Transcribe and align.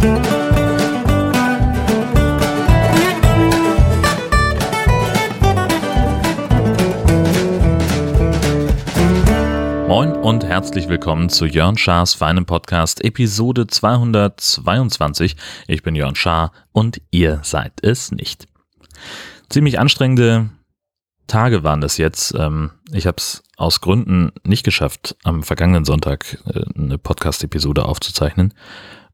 Moin 0.00 0.12
und 10.12 10.44
herzlich 10.46 10.88
willkommen 10.88 11.28
zu 11.28 11.44
Jörn 11.44 11.76
Schars 11.76 12.14
feinem 12.14 12.46
Podcast 12.46 13.04
Episode 13.04 13.66
222. 13.66 15.36
Ich 15.66 15.82
bin 15.82 15.94
Jörn 15.94 16.16
Schaar 16.16 16.52
und 16.72 17.02
ihr 17.10 17.40
seid 17.42 17.84
es 17.84 18.10
nicht. 18.10 18.46
Ziemlich 19.50 19.78
anstrengende 19.78 20.48
Tage 21.26 21.62
waren 21.62 21.82
das 21.82 21.98
jetzt. 21.98 22.34
Ähm, 22.38 22.70
ich 22.90 23.06
habe 23.06 23.18
es 23.18 23.42
aus 23.58 23.82
Gründen 23.82 24.32
nicht 24.44 24.64
geschafft, 24.64 25.14
am 25.24 25.42
vergangenen 25.42 25.84
Sonntag 25.84 26.38
äh, 26.46 26.62
eine 26.74 26.96
Podcast-Episode 26.96 27.84
aufzuzeichnen. 27.84 28.54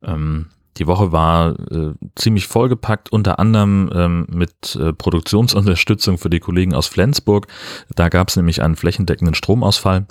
Ähm, 0.04 0.50
die 0.78 0.86
Woche 0.86 1.12
war 1.12 1.58
äh, 1.70 1.94
ziemlich 2.14 2.46
vollgepackt, 2.46 3.10
unter 3.10 3.38
anderem 3.38 3.90
ähm, 3.94 4.26
mit 4.30 4.76
äh, 4.76 4.92
Produktionsunterstützung 4.92 6.18
für 6.18 6.30
die 6.30 6.40
Kollegen 6.40 6.74
aus 6.74 6.86
Flensburg. 6.86 7.46
Da 7.94 8.08
gab 8.08 8.28
es 8.28 8.36
nämlich 8.36 8.62
einen 8.62 8.76
flächendeckenden 8.76 9.34
Stromausfall. 9.34 10.06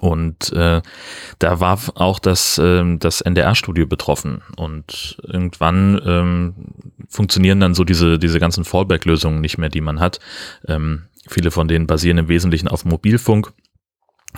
Und 0.00 0.52
äh, 0.52 0.82
da 1.38 1.60
war 1.60 1.78
auch 1.94 2.18
das, 2.18 2.58
äh, 2.58 2.84
das 2.98 3.20
NDR-Studio 3.20 3.86
betroffen. 3.86 4.42
Und 4.56 5.18
irgendwann 5.22 6.00
ähm, 6.04 6.54
funktionieren 7.08 7.60
dann 7.60 7.74
so 7.74 7.84
diese, 7.84 8.18
diese 8.18 8.40
ganzen 8.40 8.64
Fallback-Lösungen 8.64 9.40
nicht 9.40 9.58
mehr, 9.58 9.70
die 9.70 9.80
man 9.80 10.00
hat. 10.00 10.20
Ähm, 10.66 11.06
viele 11.28 11.50
von 11.50 11.68
denen 11.68 11.86
basieren 11.86 12.18
im 12.18 12.28
Wesentlichen 12.28 12.68
auf 12.68 12.84
Mobilfunk. 12.84 13.52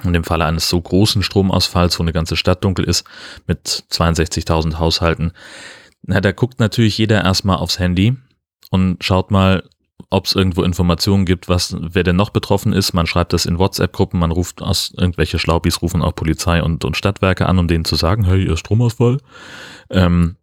Und 0.05 0.14
im 0.14 0.24
Falle 0.24 0.46
eines 0.46 0.69
so 0.69 0.80
großen 0.80 1.23
Stromausfalls, 1.23 1.98
wo 1.98 2.02
eine 2.02 2.12
ganze 2.12 2.37
Stadt 2.37 2.64
dunkel 2.64 2.84
ist, 2.84 3.05
mit 3.46 3.84
62.000 3.91 4.78
Haushalten, 4.78 5.33
na, 6.02 6.20
da 6.20 6.33
guckt 6.33 6.59
natürlich 6.59 6.98
jeder 6.98 7.23
erstmal 7.23 7.59
aufs 7.59 7.78
Handy 7.78 8.16
und 8.70 9.05
schaut 9.05 9.30
mal, 9.30 9.62
ob 10.11 10.27
es 10.27 10.34
irgendwo 10.34 10.62
Informationen 10.62 11.25
gibt, 11.25 11.48
was, 11.48 11.77
wer 11.78 12.02
denn 12.02 12.17
noch 12.17 12.30
betroffen 12.30 12.72
ist. 12.72 12.92
Man 12.92 13.06
schreibt 13.06 13.33
das 13.33 13.47
in 13.47 13.58
WhatsApp-Gruppen, 13.58 14.19
man 14.19 14.33
ruft 14.33 14.61
aus, 14.62 14.92
irgendwelche 14.97 15.39
Schlaubis 15.39 15.80
rufen 15.80 16.02
auch 16.02 16.14
Polizei 16.14 16.62
und, 16.62 16.84
und 16.84 16.97
Stadtwerke 16.97 17.47
an, 17.47 17.58
um 17.58 17.69
denen 17.69 17.84
zu 17.84 17.95
sagen, 17.97 18.24
hey, 18.24 18.45
ihr 18.45 18.56
Stromausfall. 18.56 19.19
Ähm, 19.91 20.36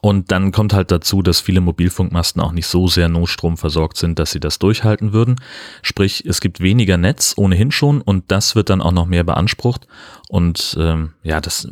und 0.00 0.30
dann 0.30 0.52
kommt 0.52 0.72
halt 0.72 0.90
dazu, 0.90 1.22
dass 1.22 1.40
viele 1.40 1.60
Mobilfunkmasten 1.60 2.40
auch 2.42 2.52
nicht 2.52 2.66
so 2.66 2.88
sehr 2.88 3.08
notstromversorgt 3.08 3.96
sind, 3.96 4.18
dass 4.18 4.32
sie 4.32 4.40
das 4.40 4.58
durchhalten 4.58 5.12
würden. 5.12 5.36
Sprich, 5.82 6.24
es 6.26 6.40
gibt 6.40 6.60
weniger 6.60 6.96
Netz 6.96 7.34
ohnehin 7.36 7.70
schon 7.70 8.00
und 8.00 8.24
das 8.28 8.54
wird 8.54 8.70
dann 8.70 8.80
auch 8.80 8.92
noch 8.92 9.06
mehr 9.06 9.24
beansprucht. 9.24 9.86
Und 10.28 10.76
ähm, 10.78 11.14
ja, 11.22 11.40
das 11.40 11.68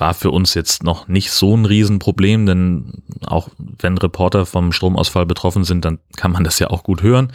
war 0.00 0.14
für 0.14 0.30
uns 0.30 0.54
jetzt 0.54 0.82
noch 0.82 1.08
nicht 1.08 1.30
so 1.30 1.54
ein 1.54 1.66
Riesenproblem, 1.66 2.46
denn 2.46 3.02
auch 3.26 3.50
wenn 3.58 3.98
Reporter 3.98 4.46
vom 4.46 4.72
Stromausfall 4.72 5.26
betroffen 5.26 5.62
sind, 5.62 5.84
dann 5.84 5.98
kann 6.16 6.32
man 6.32 6.42
das 6.42 6.58
ja 6.58 6.70
auch 6.70 6.82
gut 6.82 7.02
hören. 7.02 7.32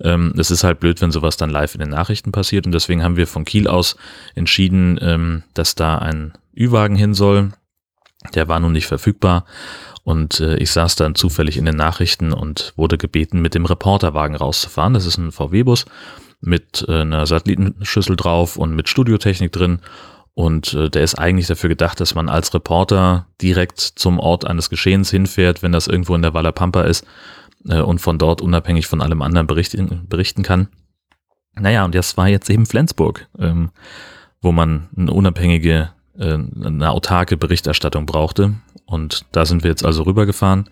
Ähm, 0.00 0.32
es 0.38 0.50
ist 0.50 0.64
halt 0.64 0.80
blöd, 0.80 1.00
wenn 1.02 1.12
sowas 1.12 1.36
dann 1.36 1.50
live 1.50 1.74
in 1.74 1.80
den 1.80 1.90
Nachrichten 1.90 2.32
passiert 2.32 2.66
und 2.66 2.72
deswegen 2.72 3.02
haben 3.02 3.16
wir 3.16 3.26
von 3.26 3.44
Kiel 3.44 3.68
aus 3.68 3.96
entschieden, 4.34 4.98
ähm, 5.02 5.42
dass 5.52 5.74
da 5.74 5.98
ein 5.98 6.32
Ü-Wagen 6.56 6.96
hin 6.96 7.12
soll. 7.12 7.52
Der 8.34 8.48
war 8.48 8.60
nun 8.60 8.72
nicht 8.72 8.86
verfügbar 8.86 9.44
und 10.04 10.40
äh, 10.40 10.56
ich 10.56 10.70
saß 10.70 10.96
dann 10.96 11.14
zufällig 11.14 11.56
in 11.56 11.64
den 11.64 11.76
Nachrichten 11.76 12.32
und 12.32 12.72
wurde 12.76 12.98
gebeten, 12.98 13.40
mit 13.40 13.54
dem 13.54 13.66
Reporterwagen 13.66 14.36
rauszufahren. 14.36 14.94
Das 14.94 15.06
ist 15.06 15.18
ein 15.18 15.32
VW-Bus 15.32 15.86
mit 16.40 16.84
äh, 16.88 17.00
einer 17.00 17.26
Satellitenschüssel 17.26 18.16
drauf 18.16 18.56
und 18.56 18.74
mit 18.74 18.88
Studiotechnik 18.88 19.52
drin 19.52 19.80
und 20.36 20.74
äh, 20.74 20.90
der 20.90 21.02
ist 21.02 21.14
eigentlich 21.14 21.46
dafür 21.46 21.70
gedacht, 21.70 21.98
dass 21.98 22.14
man 22.14 22.28
als 22.28 22.52
Reporter 22.52 23.26
direkt 23.40 23.80
zum 23.80 24.18
Ort 24.18 24.44
eines 24.44 24.68
Geschehens 24.68 25.10
hinfährt, 25.10 25.62
wenn 25.62 25.72
das 25.72 25.86
irgendwo 25.86 26.14
in 26.14 26.20
der 26.20 26.34
Walla 26.34 26.52
Pampa 26.52 26.82
ist 26.82 27.06
äh, 27.66 27.80
und 27.80 28.00
von 28.00 28.18
dort 28.18 28.42
unabhängig 28.42 28.86
von 28.86 29.00
allem 29.00 29.22
anderen 29.22 29.46
berichten, 29.46 30.04
berichten 30.10 30.42
kann. 30.42 30.68
Naja, 31.54 31.86
und 31.86 31.94
das 31.94 32.18
war 32.18 32.28
jetzt 32.28 32.50
eben 32.50 32.66
Flensburg, 32.66 33.28
ähm, 33.38 33.70
wo 34.42 34.52
man 34.52 34.90
eine 34.94 35.10
unabhängige, 35.10 35.88
eine 36.18 36.90
autarke 36.90 37.36
Berichterstattung 37.36 38.06
brauchte. 38.06 38.54
Und 38.84 39.26
da 39.32 39.44
sind 39.46 39.62
wir 39.64 39.70
jetzt 39.70 39.84
also 39.84 40.02
rübergefahren. 40.02 40.70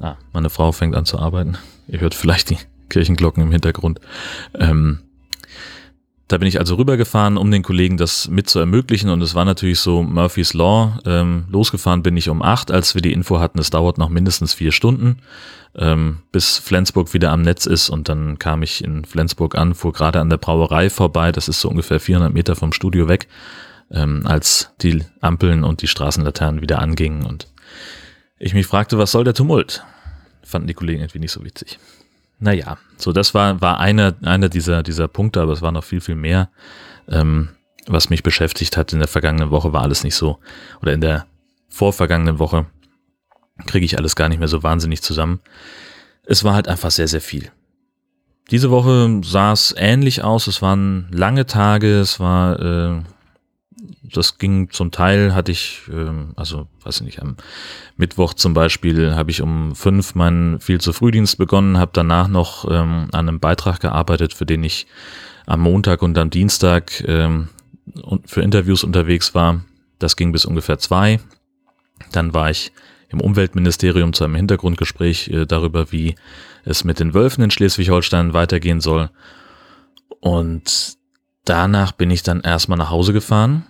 Ah, 0.00 0.16
meine 0.32 0.50
Frau 0.50 0.72
fängt 0.72 0.94
an 0.94 1.04
zu 1.04 1.18
arbeiten. 1.18 1.58
Ihr 1.88 2.00
hört 2.00 2.14
vielleicht 2.14 2.50
die 2.50 2.58
Kirchenglocken 2.88 3.42
im 3.42 3.50
Hintergrund. 3.50 4.00
Ähm, 4.54 5.00
da 6.28 6.36
bin 6.36 6.46
ich 6.46 6.58
also 6.60 6.74
rübergefahren, 6.74 7.38
um 7.38 7.50
den 7.50 7.62
Kollegen 7.62 7.96
das 7.96 8.28
mit 8.28 8.50
zu 8.50 8.58
ermöglichen. 8.58 9.08
Und 9.08 9.22
es 9.22 9.34
war 9.34 9.46
natürlich 9.46 9.80
so 9.80 10.02
Murphy's 10.02 10.52
Law. 10.52 10.98
Ähm, 11.06 11.46
losgefahren 11.48 12.02
bin 12.02 12.18
ich 12.18 12.28
um 12.28 12.42
acht, 12.42 12.70
als 12.70 12.94
wir 12.94 13.00
die 13.00 13.14
Info 13.14 13.40
hatten, 13.40 13.58
es 13.58 13.70
dauert 13.70 13.96
noch 13.96 14.10
mindestens 14.10 14.52
vier 14.52 14.70
Stunden, 14.70 15.16
ähm, 15.74 16.18
bis 16.30 16.58
Flensburg 16.58 17.14
wieder 17.14 17.32
am 17.32 17.40
Netz 17.40 17.64
ist. 17.64 17.88
Und 17.88 18.10
dann 18.10 18.38
kam 18.38 18.62
ich 18.62 18.84
in 18.84 19.06
Flensburg 19.06 19.56
an, 19.56 19.74
fuhr 19.74 19.94
gerade 19.94 20.20
an 20.20 20.28
der 20.28 20.36
Brauerei 20.36 20.90
vorbei. 20.90 21.32
Das 21.32 21.48
ist 21.48 21.62
so 21.62 21.70
ungefähr 21.70 21.98
400 21.98 22.32
Meter 22.32 22.54
vom 22.54 22.74
Studio 22.74 23.08
weg, 23.08 23.26
ähm, 23.90 24.26
als 24.26 24.70
die 24.80 25.04
Ampeln 25.20 25.64
und 25.64 25.82
die 25.82 25.88
Straßenlaternen 25.88 26.60
wieder 26.60 26.80
angingen. 26.80 27.24
Und 27.24 27.48
ich 28.38 28.54
mich 28.54 28.66
fragte, 28.66 28.98
was 28.98 29.12
soll 29.12 29.24
der 29.24 29.34
Tumult? 29.34 29.84
Fanden 30.42 30.68
die 30.68 30.74
Kollegen 30.74 31.00
irgendwie 31.00 31.18
nicht 31.18 31.32
so 31.32 31.44
witzig. 31.44 31.78
Naja, 32.38 32.78
so 32.96 33.12
das 33.12 33.34
war, 33.34 33.60
war 33.60 33.80
einer, 33.80 34.14
einer 34.22 34.48
dieser, 34.48 34.82
dieser 34.82 35.08
Punkte, 35.08 35.40
aber 35.40 35.52
es 35.52 35.62
war 35.62 35.72
noch 35.72 35.84
viel, 35.84 36.00
viel 36.00 36.14
mehr, 36.14 36.50
ähm, 37.08 37.48
was 37.86 38.10
mich 38.10 38.22
beschäftigt 38.22 38.76
hat. 38.76 38.92
In 38.92 39.00
der 39.00 39.08
vergangenen 39.08 39.50
Woche 39.50 39.72
war 39.72 39.82
alles 39.82 40.04
nicht 40.04 40.14
so, 40.14 40.38
oder 40.80 40.92
in 40.92 41.00
der 41.00 41.26
vorvergangenen 41.68 42.38
Woche 42.38 42.66
kriege 43.66 43.84
ich 43.84 43.98
alles 43.98 44.14
gar 44.14 44.28
nicht 44.28 44.38
mehr 44.38 44.48
so 44.48 44.62
wahnsinnig 44.62 45.02
zusammen. 45.02 45.40
Es 46.24 46.44
war 46.44 46.54
halt 46.54 46.68
einfach 46.68 46.90
sehr, 46.90 47.08
sehr 47.08 47.20
viel. 47.20 47.50
Diese 48.50 48.70
Woche 48.70 49.20
sah 49.24 49.52
es 49.52 49.74
ähnlich 49.76 50.22
aus. 50.22 50.46
Es 50.46 50.62
waren 50.62 51.08
lange 51.10 51.46
Tage, 51.46 52.00
es 52.00 52.20
war 52.20 52.60
äh, 52.60 53.02
das 54.02 54.38
ging 54.38 54.70
zum 54.70 54.90
Teil, 54.90 55.34
hatte 55.34 55.52
ich, 55.52 55.82
ähm, 55.92 56.32
also 56.36 56.68
weiß 56.84 56.96
ich 56.96 57.02
nicht, 57.02 57.22
am 57.22 57.36
Mittwoch 57.96 58.34
zum 58.34 58.54
Beispiel 58.54 59.14
habe 59.14 59.30
ich 59.30 59.42
um 59.42 59.74
fünf 59.74 60.14
meinen 60.14 60.60
viel 60.60 60.80
zu 60.80 60.92
Frühdienst 60.92 61.38
begonnen, 61.38 61.78
habe 61.78 61.90
danach 61.94 62.28
noch 62.28 62.64
ähm, 62.70 63.08
an 63.12 63.28
einem 63.28 63.40
Beitrag 63.40 63.80
gearbeitet, 63.80 64.34
für 64.34 64.46
den 64.46 64.64
ich 64.64 64.86
am 65.46 65.60
Montag 65.60 66.02
und 66.02 66.16
am 66.18 66.30
Dienstag 66.30 67.02
ähm, 67.06 67.48
für 68.26 68.42
Interviews 68.42 68.84
unterwegs 68.84 69.34
war. 69.34 69.62
Das 69.98 70.16
ging 70.16 70.32
bis 70.32 70.44
ungefähr 70.44 70.78
zwei. 70.78 71.20
Dann 72.12 72.34
war 72.34 72.50
ich 72.50 72.72
im 73.08 73.20
Umweltministerium 73.20 74.12
zu 74.12 74.24
einem 74.24 74.34
Hintergrundgespräch 74.34 75.28
äh, 75.28 75.46
darüber, 75.46 75.90
wie 75.92 76.14
es 76.64 76.84
mit 76.84 77.00
den 77.00 77.14
Wölfen 77.14 77.44
in 77.44 77.50
Schleswig-Holstein 77.50 78.34
weitergehen 78.34 78.80
soll. 78.80 79.10
Und 80.20 80.98
danach 81.44 81.92
bin 81.92 82.10
ich 82.10 82.22
dann 82.22 82.42
erstmal 82.42 82.78
nach 82.78 82.90
Hause 82.90 83.12
gefahren 83.12 83.64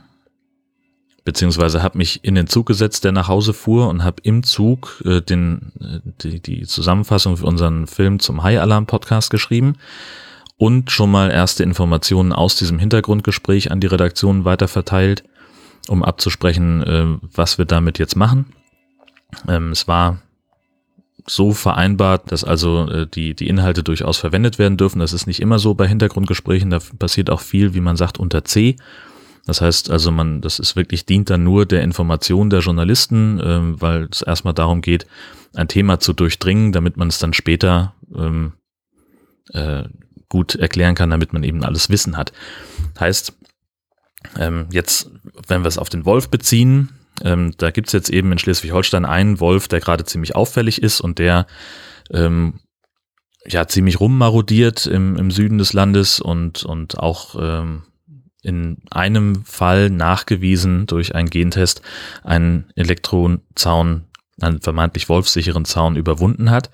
beziehungsweise 1.28 1.82
habe 1.82 1.98
mich 1.98 2.24
in 2.24 2.34
den 2.34 2.46
Zug 2.46 2.64
gesetzt, 2.64 3.04
der 3.04 3.12
nach 3.12 3.28
Hause 3.28 3.52
fuhr 3.52 3.90
und 3.90 4.02
habe 4.02 4.22
im 4.22 4.44
Zug 4.44 5.02
äh, 5.04 5.20
den, 5.20 5.72
äh, 5.78 6.00
die, 6.22 6.40
die 6.40 6.62
Zusammenfassung 6.62 7.36
für 7.36 7.44
unseren 7.44 7.86
Film 7.86 8.18
zum 8.18 8.42
High 8.42 8.58
Alarm 8.60 8.86
Podcast 8.86 9.28
geschrieben 9.28 9.74
und 10.56 10.90
schon 10.90 11.10
mal 11.10 11.30
erste 11.30 11.64
Informationen 11.64 12.32
aus 12.32 12.56
diesem 12.56 12.78
Hintergrundgespräch 12.78 13.70
an 13.70 13.78
die 13.78 13.88
Redaktion 13.88 14.46
weiterverteilt, 14.46 15.22
um 15.88 16.02
abzusprechen, 16.02 16.82
äh, 16.82 17.18
was 17.20 17.58
wir 17.58 17.66
damit 17.66 17.98
jetzt 17.98 18.16
machen. 18.16 18.46
Ähm, 19.46 19.72
es 19.72 19.86
war 19.86 20.22
so 21.26 21.52
vereinbart, 21.52 22.32
dass 22.32 22.42
also 22.42 22.88
äh, 22.88 23.06
die, 23.06 23.34
die 23.34 23.48
Inhalte 23.48 23.82
durchaus 23.82 24.16
verwendet 24.16 24.58
werden 24.58 24.78
dürfen. 24.78 25.00
Das 25.00 25.12
ist 25.12 25.26
nicht 25.26 25.40
immer 25.40 25.58
so 25.58 25.74
bei 25.74 25.86
Hintergrundgesprächen, 25.86 26.70
da 26.70 26.78
passiert 26.98 27.28
auch 27.28 27.42
viel, 27.42 27.74
wie 27.74 27.82
man 27.82 27.96
sagt, 27.98 28.18
unter 28.18 28.46
C. 28.46 28.76
Das 29.48 29.62
heißt 29.62 29.90
also, 29.90 30.10
man, 30.10 30.42
das 30.42 30.58
ist 30.58 30.76
wirklich 30.76 31.06
dient 31.06 31.30
dann 31.30 31.42
nur 31.42 31.64
der 31.64 31.82
Information 31.82 32.50
der 32.50 32.60
Journalisten, 32.60 33.40
ähm, 33.42 33.80
weil 33.80 34.06
es 34.12 34.20
erstmal 34.20 34.52
darum 34.52 34.82
geht, 34.82 35.06
ein 35.54 35.68
Thema 35.68 36.00
zu 36.00 36.12
durchdringen, 36.12 36.70
damit 36.70 36.98
man 36.98 37.08
es 37.08 37.18
dann 37.18 37.32
später 37.32 37.94
ähm, 38.14 38.52
äh, 39.54 39.84
gut 40.28 40.54
erklären 40.54 40.94
kann, 40.94 41.08
damit 41.08 41.32
man 41.32 41.44
eben 41.44 41.64
alles 41.64 41.88
Wissen 41.88 42.18
hat. 42.18 42.34
Heißt, 43.00 43.38
ähm, 44.38 44.66
jetzt, 44.70 45.12
wenn 45.46 45.62
wir 45.62 45.68
es 45.68 45.78
auf 45.78 45.88
den 45.88 46.04
Wolf 46.04 46.28
beziehen, 46.28 46.90
ähm, 47.24 47.54
da 47.56 47.70
gibt's 47.70 47.92
jetzt 47.92 48.10
eben 48.10 48.30
in 48.30 48.38
Schleswig-Holstein 48.38 49.06
einen 49.06 49.40
Wolf, 49.40 49.66
der 49.66 49.80
gerade 49.80 50.04
ziemlich 50.04 50.36
auffällig 50.36 50.82
ist 50.82 51.00
und 51.00 51.18
der 51.18 51.46
ähm, 52.10 52.60
ja 53.46 53.66
ziemlich 53.66 53.98
rummarodiert 53.98 54.84
im, 54.84 55.16
im 55.16 55.30
Süden 55.30 55.56
des 55.56 55.72
Landes 55.72 56.20
und, 56.20 56.64
und 56.64 56.98
auch 56.98 57.34
ähm, 57.40 57.84
in 58.48 58.78
einem 58.90 59.44
Fall 59.44 59.90
nachgewiesen 59.90 60.86
durch 60.86 61.14
einen 61.14 61.30
Gentest 61.30 61.82
einen 62.24 62.64
Elektronzaun, 62.74 64.04
einen 64.40 64.60
vermeintlich 64.60 65.08
wolfsicheren 65.08 65.64
Zaun 65.64 65.96
überwunden 65.96 66.50
hat. 66.50 66.70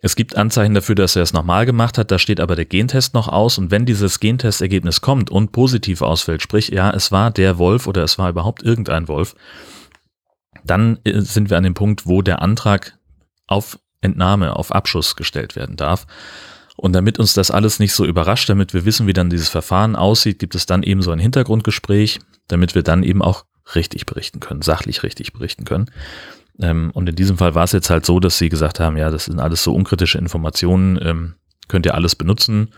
Es 0.00 0.16
gibt 0.16 0.36
Anzeichen 0.36 0.74
dafür, 0.74 0.94
dass 0.94 1.16
er 1.16 1.22
es 1.22 1.32
nochmal 1.32 1.66
gemacht 1.66 1.98
hat, 1.98 2.10
da 2.10 2.18
steht 2.18 2.40
aber 2.40 2.56
der 2.56 2.64
Gentest 2.64 3.14
noch 3.14 3.28
aus 3.28 3.58
und 3.58 3.70
wenn 3.70 3.84
dieses 3.84 4.20
Gentestergebnis 4.20 5.00
kommt 5.00 5.28
und 5.28 5.52
positiv 5.52 6.02
ausfällt, 6.02 6.40
sprich 6.40 6.68
ja, 6.68 6.90
es 6.90 7.10
war 7.10 7.30
der 7.32 7.58
Wolf 7.58 7.86
oder 7.86 8.04
es 8.04 8.16
war 8.16 8.30
überhaupt 8.30 8.62
irgendein 8.62 9.08
Wolf, 9.08 9.34
dann 10.64 10.98
äh, 11.04 11.20
sind 11.20 11.50
wir 11.50 11.56
an 11.56 11.64
dem 11.64 11.74
Punkt, 11.74 12.06
wo 12.06 12.22
der 12.22 12.42
Antrag 12.42 12.96
auf 13.48 13.78
Entnahme, 14.00 14.54
auf 14.54 14.72
Abschuss 14.72 15.16
gestellt 15.16 15.56
werden 15.56 15.76
darf. 15.76 16.06
Und 16.80 16.92
damit 16.92 17.18
uns 17.18 17.34
das 17.34 17.50
alles 17.50 17.80
nicht 17.80 17.92
so 17.92 18.04
überrascht, 18.04 18.48
damit 18.48 18.72
wir 18.72 18.84
wissen, 18.84 19.08
wie 19.08 19.12
dann 19.12 19.30
dieses 19.30 19.48
Verfahren 19.48 19.96
aussieht, 19.96 20.38
gibt 20.38 20.54
es 20.54 20.64
dann 20.64 20.84
eben 20.84 21.02
so 21.02 21.10
ein 21.10 21.18
Hintergrundgespräch, 21.18 22.20
damit 22.46 22.76
wir 22.76 22.84
dann 22.84 23.02
eben 23.02 23.20
auch 23.20 23.46
richtig 23.74 24.06
berichten 24.06 24.38
können, 24.38 24.62
sachlich 24.62 25.02
richtig 25.02 25.32
berichten 25.32 25.64
können. 25.64 25.90
Ähm, 26.60 26.92
und 26.94 27.08
in 27.08 27.16
diesem 27.16 27.36
Fall 27.36 27.56
war 27.56 27.64
es 27.64 27.72
jetzt 27.72 27.90
halt 27.90 28.06
so, 28.06 28.20
dass 28.20 28.38
sie 28.38 28.48
gesagt 28.48 28.78
haben, 28.78 28.96
ja, 28.96 29.10
das 29.10 29.24
sind 29.24 29.40
alles 29.40 29.64
so 29.64 29.74
unkritische 29.74 30.18
Informationen, 30.18 31.00
ähm, 31.02 31.34
könnt 31.66 31.84
ihr 31.84 31.96
alles 31.96 32.14
benutzen 32.14 32.72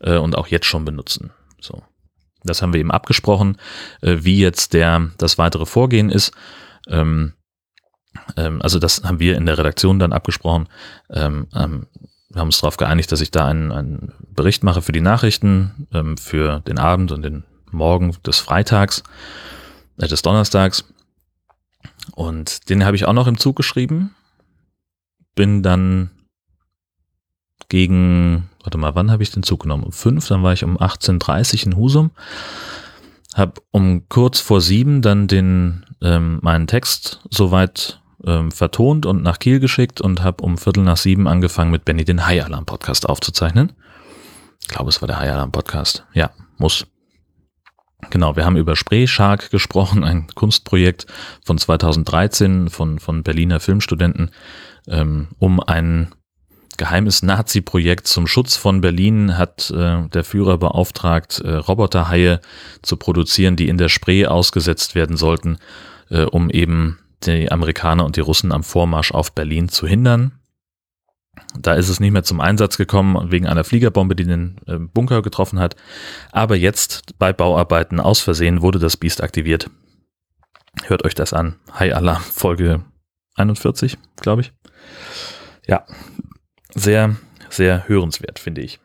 äh, 0.00 0.18
und 0.18 0.36
auch 0.36 0.48
jetzt 0.48 0.66
schon 0.66 0.84
benutzen. 0.84 1.30
So. 1.58 1.82
Das 2.44 2.60
haben 2.60 2.74
wir 2.74 2.80
eben 2.80 2.92
abgesprochen, 2.92 3.56
äh, 4.02 4.18
wie 4.20 4.38
jetzt 4.38 4.74
der, 4.74 5.12
das 5.16 5.38
weitere 5.38 5.64
Vorgehen 5.64 6.10
ist. 6.10 6.32
Ähm, 6.88 7.32
also 8.34 8.78
das 8.78 9.02
haben 9.04 9.18
wir 9.18 9.36
in 9.36 9.46
der 9.46 9.58
Redaktion 9.58 9.98
dann 9.98 10.12
abgesprochen. 10.12 10.68
Wir 12.30 12.40
haben 12.40 12.48
uns 12.48 12.60
darauf 12.60 12.76
geeinigt, 12.76 13.12
dass 13.12 13.20
ich 13.20 13.30
da 13.30 13.46
einen, 13.46 13.70
einen 13.70 14.12
Bericht 14.34 14.64
mache 14.64 14.82
für 14.82 14.92
die 14.92 15.00
Nachrichten, 15.00 15.86
ähm, 15.92 16.16
für 16.16 16.60
den 16.60 16.78
Abend 16.78 17.12
und 17.12 17.22
den 17.22 17.44
Morgen 17.70 18.16
des 18.24 18.38
Freitags, 18.38 19.02
äh, 19.98 20.08
des 20.08 20.22
Donnerstags. 20.22 20.84
Und 22.14 22.68
den 22.68 22.84
habe 22.84 22.96
ich 22.96 23.06
auch 23.06 23.12
noch 23.12 23.26
im 23.26 23.38
Zug 23.38 23.56
geschrieben. 23.56 24.14
Bin 25.34 25.62
dann 25.62 26.10
gegen, 27.68 28.48
warte 28.62 28.78
mal, 28.78 28.94
wann 28.94 29.10
habe 29.10 29.22
ich 29.22 29.30
den 29.30 29.42
Zug 29.42 29.62
genommen? 29.62 29.84
Um 29.84 29.92
fünf, 29.92 30.28
dann 30.28 30.42
war 30.42 30.52
ich 30.52 30.64
um 30.64 30.78
18.30 30.78 31.60
Uhr 31.60 31.66
in 31.66 31.76
Husum. 31.76 32.10
Hab 33.34 33.60
um 33.70 34.08
kurz 34.08 34.40
vor 34.40 34.60
sieben 34.60 35.02
dann 35.02 35.28
den 35.28 35.84
ähm, 36.00 36.38
meinen 36.42 36.66
Text 36.66 37.20
soweit 37.30 38.00
ähm, 38.26 38.50
vertont 38.50 39.06
und 39.06 39.22
nach 39.22 39.38
Kiel 39.38 39.60
geschickt 39.60 40.00
und 40.00 40.22
habe 40.22 40.42
um 40.42 40.58
Viertel 40.58 40.82
nach 40.82 40.96
sieben 40.96 41.28
angefangen 41.28 41.70
mit 41.70 41.84
Benny 41.84 42.04
den 42.04 42.26
High 42.26 42.44
Alarm 42.44 42.66
Podcast 42.66 43.08
aufzuzeichnen. 43.08 43.72
Ich 44.60 44.68
glaube, 44.68 44.88
es 44.88 45.00
war 45.00 45.06
der 45.06 45.20
High 45.20 45.30
Alarm 45.30 45.52
Podcast. 45.52 46.04
Ja, 46.12 46.30
muss. 46.58 46.86
Genau, 48.10 48.36
wir 48.36 48.44
haben 48.44 48.56
über 48.56 48.76
Spray 48.76 49.06
Shark 49.06 49.50
gesprochen, 49.50 50.04
ein 50.04 50.26
Kunstprojekt 50.34 51.06
von 51.44 51.56
2013 51.56 52.68
von, 52.68 52.98
von 52.98 53.22
Berliner 53.22 53.58
Filmstudenten, 53.58 54.30
ähm, 54.86 55.28
um 55.38 55.60
ein 55.60 56.14
geheimes 56.76 57.22
Nazi-Projekt 57.22 58.06
zum 58.06 58.26
Schutz 58.26 58.56
von 58.56 58.80
Berlin 58.80 59.38
hat 59.38 59.70
äh, 59.70 60.06
der 60.08 60.24
Führer 60.24 60.58
beauftragt, 60.58 61.40
äh, 61.40 61.54
Roboterhaie 61.54 62.40
zu 62.82 62.96
produzieren, 62.96 63.56
die 63.56 63.68
in 63.68 63.78
der 63.78 63.88
Spree 63.88 64.26
ausgesetzt 64.26 64.94
werden 64.94 65.16
sollten, 65.16 65.58
äh, 66.10 66.24
um 66.24 66.50
eben 66.50 66.98
die 67.26 67.50
Amerikaner 67.50 68.04
und 68.04 68.16
die 68.16 68.20
Russen 68.20 68.52
am 68.52 68.62
Vormarsch 68.62 69.12
auf 69.12 69.32
Berlin 69.32 69.68
zu 69.68 69.86
hindern. 69.86 70.32
Da 71.58 71.74
ist 71.74 71.88
es 71.88 72.00
nicht 72.00 72.12
mehr 72.12 72.24
zum 72.24 72.40
Einsatz 72.40 72.76
gekommen 72.76 73.30
wegen 73.30 73.46
einer 73.46 73.64
Fliegerbombe, 73.64 74.16
die 74.16 74.24
den 74.24 74.56
äh, 74.66 74.78
Bunker 74.78 75.22
getroffen 75.22 75.58
hat. 75.58 75.76
Aber 76.32 76.56
jetzt 76.56 77.18
bei 77.18 77.32
Bauarbeiten 77.32 78.00
aus 78.00 78.20
Versehen 78.20 78.62
wurde 78.62 78.78
das 78.78 78.96
Biest 78.96 79.22
aktiviert. 79.22 79.70
Hört 80.84 81.04
euch 81.04 81.14
das 81.14 81.32
an. 81.32 81.56
High 81.78 81.94
Alarm 81.94 82.22
Folge 82.22 82.84
41, 83.36 83.98
glaube 84.16 84.42
ich. 84.42 84.52
Ja, 85.66 85.84
sehr, 86.74 87.16
sehr 87.48 87.88
hörenswert, 87.88 88.38
finde 88.38 88.62
ich. 88.62 88.80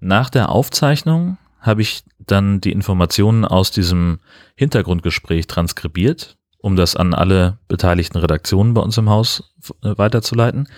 Nach 0.00 0.30
der 0.30 0.50
Aufzeichnung 0.50 1.38
habe 1.60 1.82
ich 1.82 2.04
dann 2.18 2.60
die 2.60 2.72
Informationen 2.72 3.44
aus 3.44 3.70
diesem 3.70 4.20
Hintergrundgespräch 4.54 5.46
transkribiert 5.46 6.37
um 6.68 6.76
das 6.76 6.96
an 6.96 7.14
alle 7.14 7.58
beteiligten 7.66 8.18
Redaktionen 8.18 8.74
bei 8.74 8.82
uns 8.82 8.98
im 8.98 9.08
Haus 9.08 9.54
äh, 9.82 9.96
weiterzuleiten. 9.96 10.68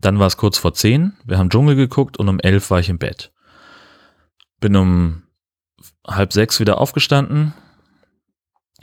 Dann 0.00 0.18
war 0.18 0.26
es 0.26 0.38
kurz 0.38 0.56
vor 0.56 0.72
zehn, 0.72 1.12
wir 1.24 1.36
haben 1.36 1.50
Dschungel 1.50 1.76
geguckt 1.76 2.16
und 2.16 2.30
um 2.30 2.40
elf 2.40 2.70
war 2.70 2.80
ich 2.80 2.88
im 2.88 2.98
Bett. 2.98 3.30
Bin 4.58 4.74
um 4.74 5.22
halb 6.06 6.32
sechs 6.32 6.60
wieder 6.60 6.80
aufgestanden, 6.80 7.52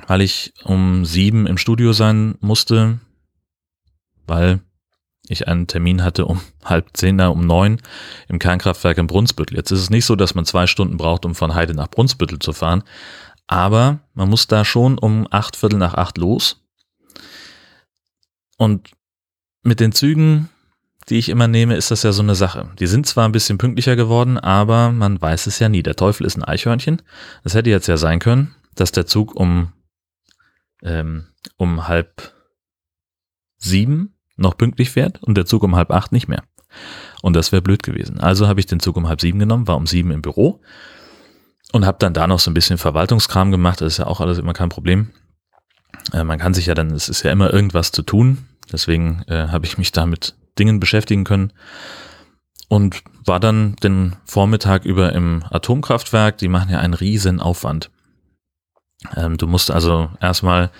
weil 0.06 0.22
ich 0.22 0.54
um 0.64 1.04
sieben 1.04 1.48
im 1.48 1.58
Studio 1.58 1.94
sein 1.94 2.36
musste, 2.42 3.00
weil 4.28 4.62
ich 5.28 5.48
einen 5.48 5.66
Termin 5.66 6.04
hatte 6.04 6.26
um 6.26 6.42
halb 6.64 6.90
zehn, 6.94 7.20
um 7.22 7.42
neun 7.42 7.82
im 8.28 8.38
Kernkraftwerk 8.38 9.00
in 9.00 9.08
Brunsbüttel. 9.08 9.58
Jetzt 9.58 9.72
ist 9.72 9.80
es 9.80 9.90
nicht 9.90 10.06
so, 10.06 10.16
dass 10.16 10.36
man 10.36 10.46
zwei 10.46 10.68
Stunden 10.68 10.98
braucht, 10.98 11.26
um 11.26 11.34
von 11.34 11.56
Heide 11.56 11.74
nach 11.74 11.90
Brunsbüttel 11.90 12.38
zu 12.38 12.54
fahren, 12.54 12.84
aber 13.52 14.00
man 14.14 14.30
muss 14.30 14.48
da 14.48 14.64
schon 14.64 14.98
um 14.98 15.28
acht 15.30 15.58
Viertel 15.58 15.78
nach 15.78 15.94
acht 15.94 16.18
los. 16.18 16.64
Und 18.58 18.92
mit 19.62 19.82
den 19.82 19.92
Zügen, 19.92 20.48
die 21.10 21.18
ich 21.18 21.28
immer 21.28 21.50
nehme, 21.50 21.76
ist 21.76 21.92
das 21.92 22.04
ja 22.04 22.14
so 22.14 22.24
eine 22.24 22.36
Sache. 22.36 22.72
Die 22.80 22.88
sind 22.88 23.08
zwar 23.08 23.28
ein 23.28 23.34
bisschen 23.34 23.58
pünktlicher 23.58 23.98
geworden, 23.98 24.38
aber 24.38 24.94
man 24.94 25.22
weiß 25.22 25.48
es 25.48 25.60
ja 25.60 25.68
nie. 25.68 25.84
Der 25.84 25.98
Teufel 25.98 26.26
ist 26.26 26.38
ein 26.38 26.46
Eichhörnchen. 26.46 27.02
Das 27.44 27.54
hätte 27.54 27.70
jetzt 27.70 27.88
ja 27.88 27.98
sein 27.98 28.20
können, 28.20 28.56
dass 28.76 28.94
der 28.94 29.06
Zug 29.06 29.36
um, 29.36 29.74
ähm, 30.82 31.28
um 31.58 31.90
halb 31.90 32.34
sieben 33.58 34.16
noch 34.38 34.56
pünktlich 34.56 34.92
fährt 34.92 35.22
und 35.24 35.36
der 35.36 35.46
Zug 35.46 35.64
um 35.64 35.76
halb 35.76 35.92
acht 35.92 36.14
nicht 36.14 36.30
mehr. 36.30 36.44
Und 37.22 37.36
das 37.36 37.52
wäre 37.52 37.62
blöd 37.62 37.84
gewesen. 37.84 38.22
Also 38.22 38.48
habe 38.48 38.62
ich 38.62 38.66
den 38.66 38.80
Zug 38.80 38.96
um 38.96 39.10
halb 39.10 39.20
sieben 39.20 39.40
genommen, 39.40 39.68
war 39.68 39.76
um 39.76 39.88
sieben 39.88 40.12
im 40.12 40.22
Büro 40.22 40.62
und 41.72 41.86
habe 41.86 41.98
dann 42.00 42.14
da 42.14 42.28
noch 42.28 42.40
so 42.40 42.52
ein 42.52 42.54
bisschen 42.54 42.78
Verwaltungskram 42.78 43.52
gemacht. 43.52 43.82
Das 43.82 43.94
ist 43.94 43.98
ja 43.98 44.08
auch 44.08 44.22
alles 44.22 44.38
immer 44.38 44.54
kein 44.54 44.70
Problem. 44.70 45.12
Äh, 46.14 46.24
man 46.24 46.40
kann 46.40 46.54
sich 46.54 46.66
ja 46.66 46.74
dann, 46.74 46.92
es 46.92 47.10
ist 47.10 47.24
ja 47.24 47.32
immer 47.32 47.54
irgendwas 47.54 47.92
zu 47.92 48.02
tun. 48.02 48.46
Deswegen 48.72 49.24
äh, 49.28 49.48
habe 49.48 49.66
ich 49.66 49.78
mich 49.78 49.92
da 49.92 50.06
mit 50.06 50.36
Dingen 50.58 50.80
beschäftigen 50.80 51.24
können 51.24 51.54
und 52.68 53.04
war 53.26 53.40
dann 53.40 53.76
den 53.84 54.16
Vormittag 54.26 54.86
über 54.86 55.14
im 55.14 55.44
Atomkraftwerk. 55.50 56.38
Die 56.38 56.48
machen 56.48 56.72
ja 56.72 56.80
einen 56.80 56.94
riesen 56.94 57.40
Aufwand. 57.40 57.90
Ähm, 59.16 59.38
du 59.38 59.48
musst 59.48 59.72
also 59.72 60.10
erstmal 60.20 60.72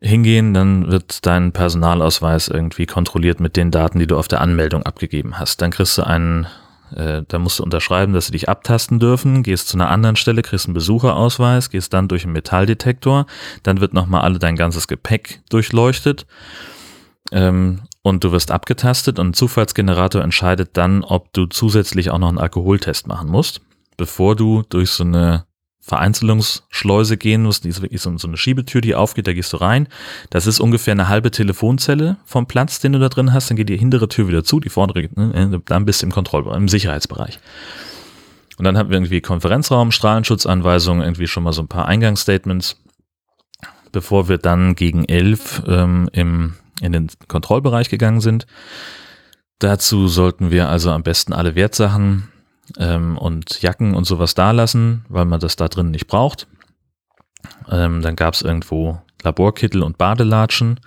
hingehen, 0.00 0.54
dann 0.54 0.90
wird 0.90 1.24
dein 1.24 1.52
Personalausweis 1.52 2.48
irgendwie 2.48 2.86
kontrolliert 2.86 3.40
mit 3.40 3.56
den 3.56 3.70
Daten, 3.70 3.98
die 3.98 4.06
du 4.06 4.18
auf 4.18 4.28
der 4.28 4.40
Anmeldung 4.40 4.82
abgegeben 4.82 5.38
hast. 5.38 5.62
Dann 5.62 5.70
kriegst 5.70 5.96
du 5.96 6.02
einen 6.02 6.46
äh, 6.94 7.22
da 7.26 7.38
musst 7.38 7.58
du 7.58 7.62
unterschreiben, 7.62 8.12
dass 8.12 8.26
sie 8.26 8.32
dich 8.32 8.48
abtasten 8.48 8.98
dürfen, 8.98 9.42
gehst 9.42 9.68
zu 9.68 9.76
einer 9.76 9.90
anderen 9.90 10.16
Stelle, 10.16 10.42
kriegst 10.42 10.66
einen 10.66 10.74
Besucherausweis, 10.74 11.70
gehst 11.70 11.92
dann 11.92 12.08
durch 12.08 12.24
einen 12.24 12.32
Metalldetektor, 12.32 13.26
dann 13.62 13.80
wird 13.80 13.94
nochmal 13.94 14.22
alle 14.22 14.38
dein 14.38 14.56
ganzes 14.56 14.88
Gepäck 14.88 15.42
durchleuchtet. 15.50 16.26
Ähm, 17.32 17.82
und 18.02 18.22
du 18.22 18.32
wirst 18.32 18.50
abgetastet 18.50 19.18
und 19.18 19.28
ein 19.28 19.34
Zufallsgenerator 19.34 20.22
entscheidet 20.22 20.76
dann, 20.76 21.02
ob 21.04 21.32
du 21.32 21.46
zusätzlich 21.46 22.10
auch 22.10 22.18
noch 22.18 22.28
einen 22.28 22.38
Alkoholtest 22.38 23.06
machen 23.06 23.30
musst, 23.30 23.62
bevor 23.96 24.36
du 24.36 24.62
durch 24.68 24.90
so 24.90 25.04
eine 25.04 25.46
Vereinzelungsschleuse 25.86 27.18
gehen 27.18 27.42
musst. 27.42 27.64
Die 27.64 27.68
ist 27.68 27.82
wirklich 27.82 28.00
so, 28.00 28.08
eine 28.10 28.36
Schiebetür, 28.38 28.80
die 28.80 28.94
aufgeht, 28.94 29.26
da 29.26 29.34
gehst 29.34 29.52
du 29.52 29.58
rein. 29.58 29.86
Das 30.30 30.46
ist 30.46 30.58
ungefähr 30.58 30.92
eine 30.92 31.08
halbe 31.08 31.30
Telefonzelle 31.30 32.16
vom 32.24 32.46
Platz, 32.46 32.80
den 32.80 32.92
du 32.92 32.98
da 32.98 33.10
drin 33.10 33.34
hast. 33.34 33.50
Dann 33.50 33.58
geht 33.58 33.68
die 33.68 33.76
hintere 33.76 34.08
Tür 34.08 34.26
wieder 34.26 34.44
zu, 34.44 34.60
die 34.60 34.70
vordere, 34.70 35.10
ne, 35.14 35.60
dann 35.66 35.84
bist 35.84 36.00
du 36.00 36.06
im 36.06 36.12
Kontrollbereich, 36.12 36.56
im 36.56 36.68
Sicherheitsbereich. 36.68 37.38
Und 38.56 38.64
dann 38.64 38.78
haben 38.78 38.88
wir 38.88 38.96
irgendwie 38.96 39.20
Konferenzraum, 39.20 39.90
Strahlenschutzanweisungen, 39.90 41.02
irgendwie 41.02 41.26
schon 41.26 41.42
mal 41.42 41.52
so 41.52 41.60
ein 41.60 41.68
paar 41.68 41.86
Eingangsstatements, 41.86 42.80
bevor 43.92 44.28
wir 44.30 44.38
dann 44.38 44.76
gegen 44.76 45.04
elf 45.04 45.62
ähm, 45.66 46.08
im, 46.12 46.54
in 46.80 46.92
den 46.92 47.08
Kontrollbereich 47.28 47.90
gegangen 47.90 48.22
sind. 48.22 48.46
Dazu 49.58 50.08
sollten 50.08 50.50
wir 50.50 50.70
also 50.70 50.92
am 50.92 51.02
besten 51.02 51.34
alle 51.34 51.54
Wertsachen 51.54 52.28
ähm, 52.78 53.18
und 53.18 53.60
Jacken 53.62 53.94
und 53.94 54.04
sowas 54.04 54.34
da 54.34 54.50
lassen, 54.50 55.04
weil 55.08 55.24
man 55.24 55.40
das 55.40 55.56
da 55.56 55.68
drin 55.68 55.90
nicht 55.90 56.06
braucht. 56.06 56.46
Ähm, 57.70 58.02
dann 58.02 58.16
gab 58.16 58.34
es 58.34 58.42
irgendwo 58.42 59.00
Laborkittel 59.22 59.82
und 59.82 59.98
Badelatschen. 59.98 60.80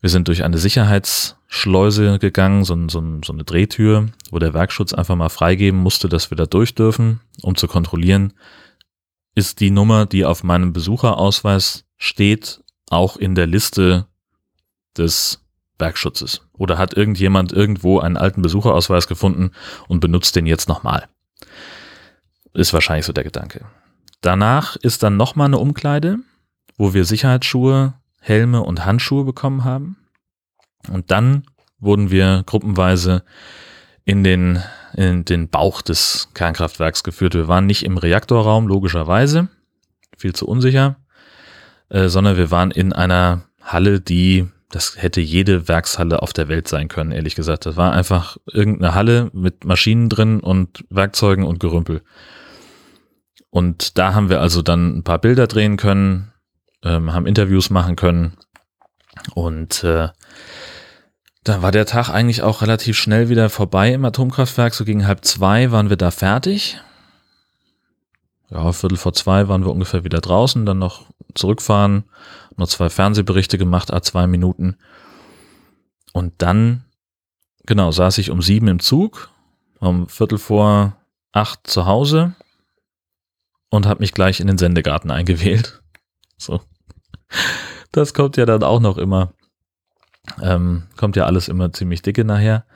Wir 0.00 0.10
sind 0.10 0.28
durch 0.28 0.44
eine 0.44 0.58
Sicherheitsschleuse 0.58 2.18
gegangen, 2.18 2.64
so, 2.64 2.76
so, 2.88 3.02
so 3.24 3.32
eine 3.32 3.44
Drehtür, 3.44 4.08
wo 4.30 4.38
der 4.38 4.54
Werkschutz 4.54 4.92
einfach 4.92 5.16
mal 5.16 5.28
freigeben 5.28 5.80
musste, 5.80 6.08
dass 6.08 6.30
wir 6.30 6.36
da 6.36 6.46
durch 6.46 6.74
dürfen, 6.74 7.20
um 7.42 7.56
zu 7.56 7.66
kontrollieren, 7.66 8.32
ist 9.34 9.60
die 9.60 9.70
Nummer, 9.70 10.06
die 10.06 10.24
auf 10.24 10.44
meinem 10.44 10.72
Besucherausweis 10.72 11.84
steht, 11.96 12.62
auch 12.88 13.16
in 13.16 13.34
der 13.34 13.46
Liste 13.46 14.06
des 14.96 15.45
Werkschutzes? 15.78 16.42
Oder 16.52 16.78
hat 16.78 16.94
irgendjemand 16.94 17.52
irgendwo 17.52 17.98
einen 17.98 18.16
alten 18.16 18.42
Besucherausweis 18.42 19.06
gefunden 19.06 19.50
und 19.88 20.00
benutzt 20.00 20.36
den 20.36 20.46
jetzt 20.46 20.68
nochmal? 20.68 21.08
Ist 22.54 22.72
wahrscheinlich 22.72 23.06
so 23.06 23.12
der 23.12 23.24
Gedanke. 23.24 23.66
Danach 24.20 24.76
ist 24.76 25.02
dann 25.02 25.16
nochmal 25.16 25.46
eine 25.46 25.58
Umkleide, 25.58 26.18
wo 26.78 26.94
wir 26.94 27.04
Sicherheitsschuhe, 27.04 27.94
Helme 28.20 28.62
und 28.62 28.84
Handschuhe 28.84 29.24
bekommen 29.24 29.64
haben. 29.64 29.96
Und 30.90 31.10
dann 31.10 31.44
wurden 31.78 32.10
wir 32.10 32.42
gruppenweise 32.46 33.22
in 34.04 34.24
den, 34.24 34.62
in 34.94 35.24
den 35.24 35.48
Bauch 35.48 35.82
des 35.82 36.30
Kernkraftwerks 36.34 37.02
geführt. 37.04 37.34
Wir 37.34 37.48
waren 37.48 37.66
nicht 37.66 37.84
im 37.84 37.98
Reaktorraum, 37.98 38.66
logischerweise, 38.66 39.48
viel 40.16 40.34
zu 40.34 40.46
unsicher, 40.46 40.96
äh, 41.88 42.08
sondern 42.08 42.36
wir 42.36 42.50
waren 42.50 42.70
in 42.70 42.92
einer 42.92 43.42
Halle, 43.62 44.00
die, 44.00 44.48
das 44.70 45.00
hätte 45.00 45.20
jede 45.20 45.68
Werkshalle 45.68 46.22
auf 46.22 46.32
der 46.32 46.48
Welt 46.48 46.68
sein 46.68 46.88
können, 46.88 47.12
ehrlich 47.12 47.34
gesagt. 47.34 47.66
Das 47.66 47.76
war 47.76 47.92
einfach 47.92 48.36
irgendeine 48.52 48.94
Halle 48.94 49.30
mit 49.32 49.64
Maschinen 49.64 50.08
drin 50.08 50.40
und 50.40 50.84
Werkzeugen 50.90 51.44
und 51.44 51.60
Gerümpel. 51.60 52.02
Und 53.50 53.96
da 53.96 54.12
haben 54.14 54.28
wir 54.28 54.40
also 54.40 54.62
dann 54.62 54.98
ein 54.98 55.04
paar 55.04 55.18
Bilder 55.18 55.46
drehen 55.46 55.76
können, 55.76 56.32
ähm, 56.82 57.12
haben 57.12 57.26
Interviews 57.26 57.70
machen 57.70 57.96
können 57.96 58.36
und 59.34 59.82
äh, 59.84 60.08
da 61.44 61.62
war 61.62 61.70
der 61.70 61.86
Tag 61.86 62.08
eigentlich 62.08 62.42
auch 62.42 62.60
relativ 62.62 62.98
schnell 62.98 63.28
wieder 63.28 63.48
vorbei 63.50 63.92
im 63.92 64.04
Atomkraftwerk. 64.04 64.74
So 64.74 64.84
gegen 64.84 65.06
halb 65.06 65.24
zwei 65.24 65.70
waren 65.70 65.90
wir 65.90 65.96
da 65.96 66.10
fertig. 66.10 66.80
Ja, 68.50 68.72
Viertel 68.72 68.96
vor 68.96 69.12
zwei 69.12 69.48
waren 69.48 69.64
wir 69.64 69.72
ungefähr 69.72 70.04
wieder 70.04 70.20
draußen, 70.20 70.66
dann 70.66 70.78
noch 70.78 71.06
zurückfahren, 71.34 72.04
noch 72.56 72.68
zwei 72.68 72.88
Fernsehberichte 72.88 73.58
gemacht, 73.58 73.92
a 73.92 74.02
zwei 74.02 74.26
Minuten. 74.26 74.76
Und 76.12 76.34
dann, 76.38 76.84
genau, 77.66 77.90
saß 77.90 78.18
ich 78.18 78.30
um 78.30 78.40
sieben 78.40 78.68
im 78.68 78.78
Zug, 78.78 79.30
um 79.80 80.08
Viertel 80.08 80.38
vor 80.38 80.96
acht 81.32 81.66
zu 81.66 81.86
Hause 81.86 82.34
und 83.68 83.86
habe 83.86 84.00
mich 84.00 84.12
gleich 84.12 84.40
in 84.40 84.46
den 84.46 84.58
Sendegarten 84.58 85.10
eingewählt. 85.10 85.82
So. 86.38 86.60
Das 87.92 88.12
kommt 88.12 88.36
ja 88.36 88.44
dann 88.44 88.62
auch 88.62 88.78
noch 88.78 88.98
immer. 88.98 89.32
Ähm, 90.42 90.82
kommt 90.98 91.16
ja 91.16 91.24
alles 91.24 91.48
immer 91.48 91.72
ziemlich 91.72 92.02
dicke 92.02 92.26
nachher. 92.26 92.66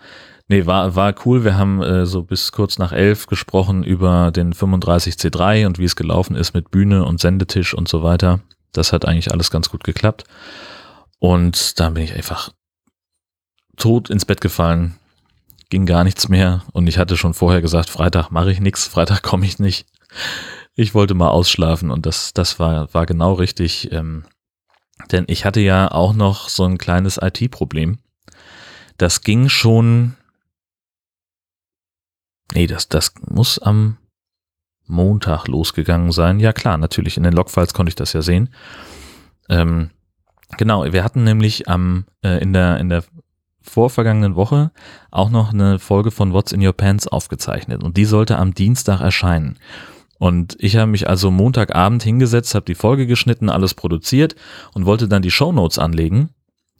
Nee, 0.50 0.66
war, 0.66 0.97
war 0.97 1.14
cool. 1.25 1.45
Wir 1.45 1.57
haben 1.57 1.80
äh, 1.80 2.07
so 2.07 2.25
bis 2.25 2.50
kurz 2.50 2.76
nach 2.76 2.90
elf 2.90 3.28
gesprochen 3.28 3.85
über 3.85 4.33
den 4.33 4.52
35C3 4.52 5.64
und 5.64 5.78
wie 5.78 5.85
es 5.85 5.95
gelaufen 5.95 6.35
ist 6.35 6.54
mit 6.54 6.73
Bühne 6.73 7.04
und 7.04 7.21
Sendetisch 7.21 7.73
und 7.73 7.87
so 7.87 8.02
weiter. 8.02 8.40
Das 8.73 8.92
hat 8.92 9.04
eigentlich 9.04 9.30
alles 9.30 9.52
ganz 9.52 9.71
gut 9.71 9.85
geklappt. 9.85 10.25
Und 11.21 11.78
da 11.78 11.90
bin 11.90 12.02
ich 12.02 12.14
einfach 12.14 12.50
tot 13.76 14.11
ins 14.11 14.25
Bett 14.25 14.40
gefallen. 14.40 14.97
Ging 15.69 15.87
gar 15.87 16.02
nichts 16.02 16.28
mehr. 16.28 16.64
Und 16.73 16.88
ich 16.88 16.99
hatte 16.99 17.16
schon 17.16 17.33
vorher 17.33 17.62
gesagt, 17.62 17.88
Freitag 17.88 18.33
mache 18.33 18.50
ich 18.50 18.59
nichts, 18.59 18.88
Freitag 18.88 19.23
komme 19.23 19.47
ich 19.47 19.61
nicht. 19.61 19.87
Ich 20.75 20.95
wollte 20.97 21.14
mal 21.14 21.28
ausschlafen 21.28 21.92
und 21.92 22.07
das, 22.07 22.33
das 22.35 22.59
war, 22.59 22.92
war 22.92 23.07
genau 23.07 23.35
richtig. 23.35 23.92
Ähm, 23.92 24.25
denn 25.12 25.26
ich 25.28 25.45
hatte 25.45 25.61
ja 25.61 25.92
auch 25.92 26.12
noch 26.12 26.49
so 26.49 26.64
ein 26.64 26.76
kleines 26.76 27.21
IT-Problem. 27.23 27.99
Das 28.97 29.21
ging 29.21 29.49
schon. 29.49 30.16
Nee, 32.54 32.66
das, 32.66 32.88
das 32.88 33.12
muss 33.28 33.59
am 33.59 33.97
Montag 34.87 35.47
losgegangen 35.47 36.12
sein. 36.12 36.40
Ja 36.40 36.52
klar, 36.52 36.76
natürlich. 36.76 37.16
In 37.16 37.23
den 37.23 37.33
Logfiles 37.33 37.75
konnte 37.75 37.90
ich 37.90 37.95
das 37.95 38.12
ja 38.12 38.23
sehen. 38.23 38.50
Ähm, 39.49 39.90
genau, 40.59 40.85
wir 40.92 41.04
hatten 41.04 41.25
nämlich 41.25 41.69
am, 41.69 42.07
äh, 42.23 42.42
in 42.42 42.52
der, 42.52 42.78
in 42.78 42.88
der 42.88 43.04
vorvergangenen 43.62 44.35
Woche 44.35 44.73
auch 45.11 45.30
noch 45.30 45.52
eine 45.52 45.78
Folge 45.78 46.11
von 46.11 46.33
What's 46.33 46.52
in 46.52 46.64
Your 46.66 46.73
Pants 46.73 47.07
aufgezeichnet 47.07 47.83
und 47.83 47.97
die 47.97 48.04
sollte 48.04 48.37
am 48.37 48.54
Dienstag 48.54 49.00
erscheinen. 49.00 49.59
Und 50.19 50.57
ich 50.59 50.76
habe 50.76 50.90
mich 50.90 51.09
also 51.09 51.30
Montagabend 51.30 52.02
hingesetzt, 52.02 52.54
habe 52.54 52.66
die 52.66 52.75
Folge 52.75 53.07
geschnitten, 53.07 53.49
alles 53.49 53.75
produziert 53.75 54.35
und 54.75 54.87
wollte 54.87 55.09
dann 55.09 55.23
die 55.23 55.30
Show 55.30 55.52
Notes 55.52 55.78
anlegen 55.78 56.30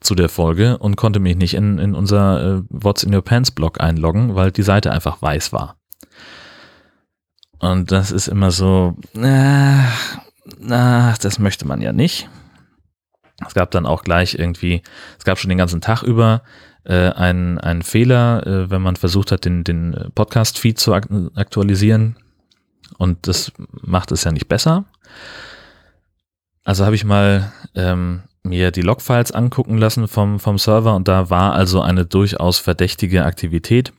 zu 0.00 0.14
der 0.14 0.28
Folge 0.28 0.78
und 0.78 0.97
konnte 0.97 1.21
mich 1.21 1.37
nicht 1.37 1.54
in, 1.54 1.78
in 1.78 1.95
unser 1.95 2.59
äh, 2.59 2.62
What's 2.69 3.02
in 3.02 3.14
Your 3.14 3.23
Pants 3.23 3.50
Blog 3.50 3.80
einloggen, 3.80 4.35
weil 4.35 4.50
die 4.50 4.62
Seite 4.62 4.92
einfach 4.92 5.21
weiß 5.21 5.52
war. 5.52 5.76
Und 7.59 7.92
das 7.92 8.11
ist 8.11 8.26
immer 8.26 8.50
so, 8.50 8.97
äh, 9.14 9.83
na, 10.59 11.14
das 11.21 11.38
möchte 11.38 11.66
man 11.66 11.83
ja 11.83 11.92
nicht. 11.92 12.28
Es 13.47 13.54
gab 13.54 13.71
dann 13.71 13.87
auch 13.87 14.02
gleich 14.02 14.35
irgendwie, 14.35 14.83
es 15.19 15.25
gab 15.25 15.38
schon 15.38 15.50
den 15.50 15.59
ganzen 15.59 15.80
Tag 15.80 16.02
über 16.02 16.42
äh, 16.85 17.11
einen, 17.11 17.59
einen 17.59 17.83
Fehler, 17.83 18.47
äh, 18.47 18.71
wenn 18.71 18.83
man 18.83 18.97
versucht 18.97 19.33
hat, 19.33 19.45
den, 19.45 19.64
den 19.64 20.11
Podcast-Feed 20.14 20.78
zu 20.78 20.95
aktualisieren 20.95 22.16
und 22.99 23.28
das 23.28 23.52
macht 23.71 24.12
es 24.12 24.25
ja 24.25 24.33
nicht 24.33 24.49
besser. 24.49 24.85
Also 26.64 26.85
habe 26.85 26.95
ich 26.95 27.04
mal 27.04 27.52
ähm, 27.75 28.23
mir 28.42 28.70
die 28.70 28.82
Logfiles 28.82 29.32
angucken 29.32 29.78
lassen 29.78 30.09
vom, 30.09 30.40
vom 30.40 30.59
Server 30.59 30.94
und 30.94 31.09
da 31.09 31.30
war 31.30 31.52
also 31.52 31.80
eine 31.80 32.06
durchaus 32.06 32.59
verdächtige 32.59 33.25
Aktivität. 33.25 33.92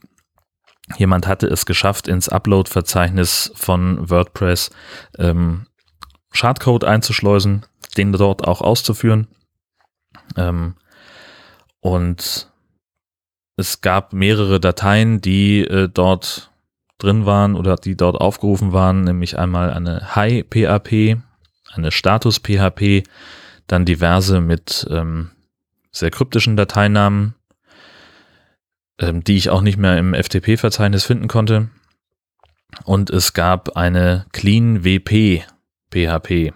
Jemand 0.98 1.26
hatte 1.26 1.46
es 1.46 1.64
geschafft, 1.64 2.08
ins 2.08 2.28
Upload-Verzeichnis 2.28 3.52
von 3.54 4.10
WordPress 4.10 4.70
ähm, 5.18 5.66
Schadcode 6.32 6.84
einzuschleusen, 6.84 7.64
den 7.96 8.12
dort 8.12 8.46
auch 8.46 8.60
auszuführen. 8.60 9.28
Ähm, 10.36 10.74
und 11.80 12.50
es 13.56 13.80
gab 13.80 14.12
mehrere 14.12 14.60
Dateien, 14.60 15.20
die 15.20 15.60
äh, 15.60 15.88
dort 15.88 16.50
drin 16.98 17.26
waren 17.26 17.54
oder 17.54 17.76
die 17.76 17.96
dort 17.96 18.16
aufgerufen 18.16 18.72
waren, 18.72 19.02
nämlich 19.02 19.38
einmal 19.38 19.72
eine 19.72 20.14
Hi-PHP, 20.14 21.16
eine 21.74 21.90
Status-PHP, 21.90 23.04
dann 23.72 23.86
diverse 23.86 24.42
mit 24.42 24.86
ähm, 24.90 25.30
sehr 25.90 26.10
kryptischen 26.10 26.56
Dateinamen, 26.56 27.34
ähm, 28.98 29.24
die 29.24 29.36
ich 29.36 29.48
auch 29.48 29.62
nicht 29.62 29.78
mehr 29.78 29.96
im 29.96 30.12
FTP-Verzeichnis 30.14 31.04
finden 31.04 31.26
konnte. 31.26 31.70
Und 32.84 33.08
es 33.08 33.32
gab 33.32 33.76
eine 33.76 34.26
Clean 34.32 34.84
WP 34.84 35.44
PHP, 35.90 36.52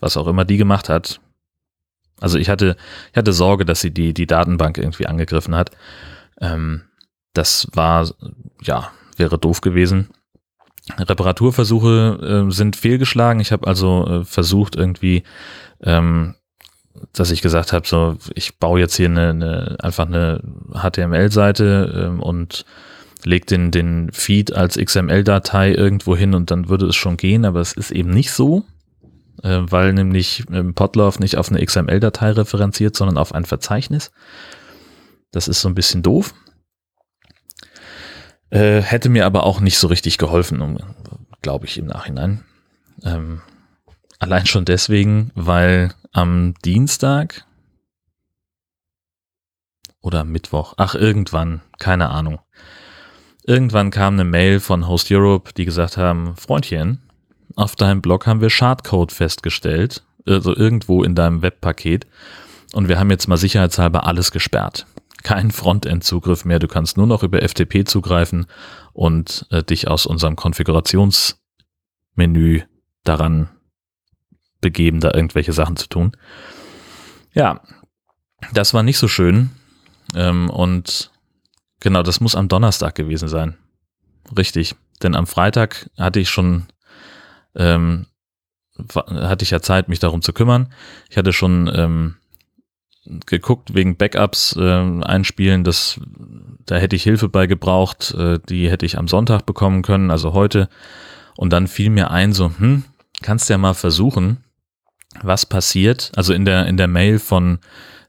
was 0.00 0.16
auch 0.18 0.26
immer 0.26 0.44
die 0.44 0.58
gemacht 0.58 0.90
hat. 0.90 1.20
Also 2.20 2.38
ich 2.38 2.50
hatte, 2.50 2.76
ich 3.10 3.16
hatte 3.16 3.32
Sorge, 3.32 3.64
dass 3.64 3.80
sie 3.80 3.90
die, 3.90 4.12
die 4.12 4.26
Datenbank 4.26 4.76
irgendwie 4.76 5.06
angegriffen 5.06 5.54
hat. 5.54 5.70
Ähm, 6.40 6.82
das 7.32 7.68
war, 7.72 8.10
ja, 8.62 8.92
wäre 9.16 9.38
doof 9.38 9.62
gewesen. 9.62 10.10
Reparaturversuche 10.98 12.46
äh, 12.48 12.52
sind 12.52 12.76
fehlgeschlagen. 12.76 13.40
Ich 13.40 13.52
habe 13.52 13.66
also 13.66 14.06
äh, 14.06 14.24
versucht 14.24 14.76
irgendwie, 14.76 15.22
ähm, 15.82 16.34
dass 17.12 17.30
ich 17.30 17.42
gesagt 17.42 17.72
habe, 17.72 17.86
so 17.86 18.16
ich 18.34 18.58
baue 18.58 18.80
jetzt 18.80 18.96
hier 18.96 19.08
eine, 19.08 19.30
eine 19.30 19.76
einfach 19.80 20.06
eine 20.06 20.42
HTML-Seite 20.72 22.08
ähm, 22.08 22.20
und 22.20 22.64
leg 23.24 23.46
den 23.46 23.70
den 23.70 24.12
Feed 24.12 24.54
als 24.54 24.76
XML-Datei 24.76 25.72
irgendwo 25.72 26.14
hin 26.14 26.34
und 26.34 26.50
dann 26.50 26.68
würde 26.68 26.86
es 26.86 26.96
schon 26.96 27.16
gehen, 27.16 27.46
aber 27.46 27.60
es 27.60 27.72
ist 27.72 27.90
eben 27.90 28.10
nicht 28.10 28.32
so, 28.32 28.64
äh, 29.42 29.60
weil 29.62 29.94
nämlich 29.94 30.44
Podlove 30.74 31.18
nicht 31.18 31.38
auf 31.38 31.50
eine 31.50 31.64
XML-Datei 31.64 32.32
referenziert, 32.32 32.94
sondern 32.94 33.16
auf 33.16 33.34
ein 33.34 33.46
Verzeichnis. 33.46 34.12
Das 35.32 35.48
ist 35.48 35.62
so 35.62 35.68
ein 35.68 35.74
bisschen 35.74 36.02
doof. 36.02 36.34
Äh, 38.54 38.82
hätte 38.82 39.08
mir 39.08 39.26
aber 39.26 39.42
auch 39.42 39.58
nicht 39.58 39.78
so 39.78 39.88
richtig 39.88 40.16
geholfen, 40.16 40.78
glaube 41.42 41.66
ich 41.66 41.76
im 41.76 41.86
Nachhinein. 41.86 42.44
Ähm, 43.02 43.42
allein 44.20 44.46
schon 44.46 44.64
deswegen, 44.64 45.32
weil 45.34 45.92
am 46.12 46.54
Dienstag 46.64 47.44
oder 50.00 50.22
Mittwoch, 50.22 50.74
ach 50.76 50.94
irgendwann, 50.94 51.62
keine 51.80 52.10
Ahnung. 52.10 52.38
Irgendwann 53.42 53.90
kam 53.90 54.14
eine 54.14 54.24
Mail 54.24 54.60
von 54.60 54.86
Host 54.86 55.10
Europe, 55.10 55.52
die 55.54 55.64
gesagt 55.64 55.96
haben, 55.96 56.36
Freundchen, 56.36 57.00
auf 57.56 57.74
deinem 57.74 58.02
Blog 58.02 58.28
haben 58.28 58.40
wir 58.40 58.50
Schadcode 58.50 59.10
festgestellt, 59.10 60.04
also 60.28 60.54
irgendwo 60.54 61.02
in 61.02 61.16
deinem 61.16 61.42
Webpaket 61.42 62.06
und 62.72 62.86
wir 62.86 63.00
haben 63.00 63.10
jetzt 63.10 63.26
mal 63.26 63.36
sicherheitshalber 63.36 64.06
alles 64.06 64.30
gesperrt 64.30 64.86
kein 65.24 65.50
Frontend-Zugriff 65.50 66.44
mehr. 66.44 66.60
Du 66.60 66.68
kannst 66.68 66.96
nur 66.96 67.08
noch 67.08 67.24
über 67.24 67.42
FTP 67.42 67.88
zugreifen 67.88 68.46
und 68.92 69.48
äh, 69.50 69.64
dich 69.64 69.88
aus 69.88 70.06
unserem 70.06 70.36
Konfigurationsmenü 70.36 72.62
daran 73.02 73.48
begeben, 74.60 75.00
da 75.00 75.10
irgendwelche 75.12 75.52
Sachen 75.52 75.76
zu 75.76 75.88
tun. 75.88 76.16
Ja, 77.32 77.62
das 78.52 78.74
war 78.74 78.84
nicht 78.84 78.98
so 78.98 79.08
schön. 79.08 79.50
Ähm, 80.14 80.50
und 80.50 81.10
genau, 81.80 82.02
das 82.02 82.20
muss 82.20 82.36
am 82.36 82.48
Donnerstag 82.48 82.94
gewesen 82.94 83.28
sein. 83.28 83.56
Richtig. 84.36 84.74
Denn 85.02 85.14
am 85.14 85.26
Freitag 85.26 85.90
hatte 85.98 86.20
ich 86.20 86.30
schon, 86.30 86.66
ähm, 87.54 88.06
hatte 88.94 89.42
ich 89.42 89.50
ja 89.50 89.60
Zeit, 89.60 89.88
mich 89.88 89.98
darum 89.98 90.22
zu 90.22 90.32
kümmern. 90.32 90.72
Ich 91.08 91.16
hatte 91.16 91.32
schon 91.32 91.70
ähm, 91.74 92.16
geguckt 93.26 93.74
wegen 93.74 93.96
Backups 93.96 94.56
äh, 94.56 95.00
einspielen, 95.02 95.64
das 95.64 96.00
da 96.66 96.76
hätte 96.76 96.96
ich 96.96 97.02
Hilfe 97.02 97.28
bei 97.28 97.46
gebraucht, 97.46 98.14
äh, 98.16 98.38
die 98.48 98.70
hätte 98.70 98.86
ich 98.86 98.98
am 98.98 99.08
Sonntag 99.08 99.46
bekommen 99.46 99.82
können, 99.82 100.10
also 100.10 100.32
heute. 100.32 100.68
Und 101.36 101.52
dann 101.52 101.66
fiel 101.66 101.90
mir 101.90 102.10
ein, 102.10 102.32
so, 102.32 102.50
hm, 102.56 102.84
kannst 103.22 103.50
ja 103.50 103.58
mal 103.58 103.74
versuchen, 103.74 104.38
was 105.22 105.46
passiert. 105.46 106.12
Also 106.16 106.32
in 106.32 106.44
der 106.44 106.66
in 106.66 106.76
der 106.76 106.88
Mail 106.88 107.18
von 107.18 107.58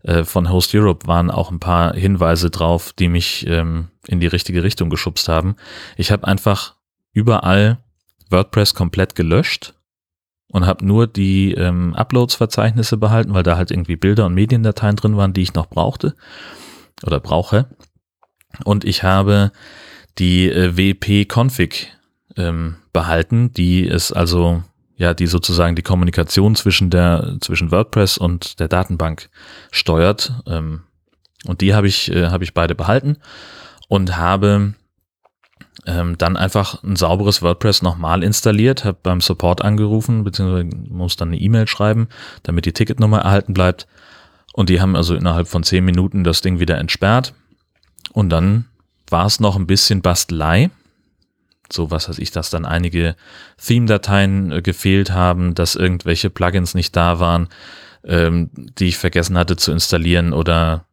äh, 0.03 0.23
von 0.23 0.49
Host 0.49 0.73
Europe 0.73 1.07
waren 1.07 1.29
auch 1.29 1.51
ein 1.51 1.59
paar 1.59 1.93
Hinweise 1.93 2.49
drauf, 2.49 2.93
die 2.93 3.09
mich 3.09 3.45
ähm, 3.47 3.89
in 4.07 4.19
die 4.19 4.27
richtige 4.27 4.63
Richtung 4.63 4.89
geschubst 4.89 5.27
haben. 5.27 5.55
Ich 5.97 6.11
habe 6.11 6.27
einfach 6.27 6.75
überall 7.11 7.79
WordPress 8.29 8.73
komplett 8.73 9.15
gelöscht 9.15 9.74
und 10.55 10.65
habe 10.65 10.85
nur 10.85 11.05
die 11.05 11.51
ähm, 11.51 11.93
Uploads-Verzeichnisse 11.95 12.95
behalten, 12.95 13.33
weil 13.33 13.43
da 13.43 13.57
halt 13.57 13.71
irgendwie 13.71 13.97
Bilder 13.97 14.25
und 14.25 14.35
Mediendateien 14.35 14.95
drin 14.95 15.17
waren, 15.17 15.33
die 15.33 15.41
ich 15.41 15.53
noch 15.53 15.65
brauchte 15.65 16.15
oder 17.03 17.19
brauche. 17.19 17.65
Und 18.63 18.85
ich 18.85 19.03
habe 19.03 19.51
die 20.17 20.49
äh, 20.49 20.77
WP-Config 20.77 21.87
ähm, 22.37 22.77
behalten, 22.93 23.51
die 23.51 23.83
ist 23.83 24.13
also 24.13 24.63
ja, 24.95 25.13
die 25.13 25.27
sozusagen 25.27 25.75
die 25.75 25.81
Kommunikation 25.81 26.55
zwischen 26.55 26.89
der 26.89 27.35
zwischen 27.41 27.69
WordPress 27.69 28.17
und 28.17 28.61
der 28.61 28.69
Datenbank 28.69 29.29
steuert. 29.71 30.41
Ähm, 30.47 30.83
und 31.45 31.59
die 31.59 31.73
habe 31.75 31.87
ich 31.87 32.09
äh, 32.09 32.27
habe 32.27 32.45
ich 32.45 32.53
beide 32.53 32.75
behalten 32.75 33.17
und 33.89 34.15
habe 34.15 34.73
ähm, 35.85 36.17
dann 36.17 36.37
einfach 36.37 36.83
ein 36.83 36.95
sauberes 36.95 37.41
WordPress 37.41 37.81
nochmal 37.81 38.23
installiert, 38.23 38.85
habe 38.85 38.97
beim 39.01 39.21
Support 39.21 39.61
angerufen, 39.61 40.23
beziehungsweise 40.23 40.65
muss 40.89 41.15
dann 41.15 41.29
eine 41.29 41.37
E-Mail 41.39 41.67
schreiben, 41.67 42.07
damit 42.43 42.65
die 42.65 42.73
Ticketnummer 42.73 43.19
erhalten 43.19 43.53
bleibt. 43.53 43.87
Und 44.53 44.69
die 44.69 44.81
haben 44.81 44.95
also 44.95 45.15
innerhalb 45.15 45.47
von 45.47 45.63
zehn 45.63 45.83
Minuten 45.83 46.23
das 46.23 46.41
Ding 46.41 46.59
wieder 46.59 46.77
entsperrt. 46.77 47.33
Und 48.13 48.29
dann 48.29 48.65
war 49.09 49.25
es 49.25 49.39
noch 49.39 49.55
ein 49.55 49.67
bisschen 49.67 50.01
Bastelei. 50.01 50.71
So 51.71 51.91
was 51.91 52.07
weiß 52.09 52.19
ich, 52.19 52.31
dass 52.31 52.49
dann 52.49 52.65
einige 52.65 53.15
Theme-Dateien 53.63 54.51
äh, 54.51 54.61
gefehlt 54.61 55.11
haben, 55.11 55.55
dass 55.55 55.75
irgendwelche 55.75 56.29
Plugins 56.29 56.73
nicht 56.73 56.95
da 56.95 57.19
waren, 57.19 57.49
ähm, 58.03 58.49
die 58.53 58.87
ich 58.87 58.97
vergessen 58.97 59.37
hatte 59.37 59.55
zu 59.57 59.71
installieren 59.71 60.31
oder 60.31 60.85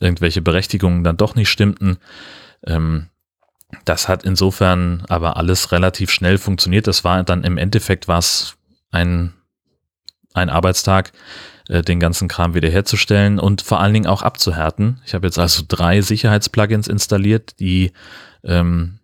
irgendwelche 0.00 0.42
Berechtigungen 0.42 1.04
dann 1.04 1.16
doch 1.16 1.34
nicht 1.34 1.50
stimmten. 1.50 1.98
Ähm, 2.66 3.08
das 3.84 4.08
hat 4.08 4.24
insofern 4.24 5.04
aber 5.08 5.36
alles 5.36 5.72
relativ 5.72 6.10
schnell 6.10 6.38
funktioniert. 6.38 6.86
Das 6.86 7.04
war 7.04 7.22
dann 7.24 7.44
im 7.44 7.58
Endeffekt 7.58 8.08
war 8.08 8.18
es 8.18 8.56
ein, 8.90 9.32
ein 10.34 10.50
Arbeitstag, 10.50 11.12
äh, 11.68 11.82
den 11.82 12.00
ganzen 12.00 12.28
Kram 12.28 12.54
wiederherzustellen 12.54 13.38
und 13.38 13.62
vor 13.62 13.80
allen 13.80 13.94
Dingen 13.94 14.06
auch 14.06 14.22
abzuhärten. 14.22 15.00
Ich 15.06 15.14
habe 15.14 15.26
jetzt 15.26 15.38
also 15.38 15.62
drei 15.66 16.00
Sicherheitsplugins 16.00 16.88
installiert, 16.88 17.58
die 17.60 17.92
ähm, 18.44 18.98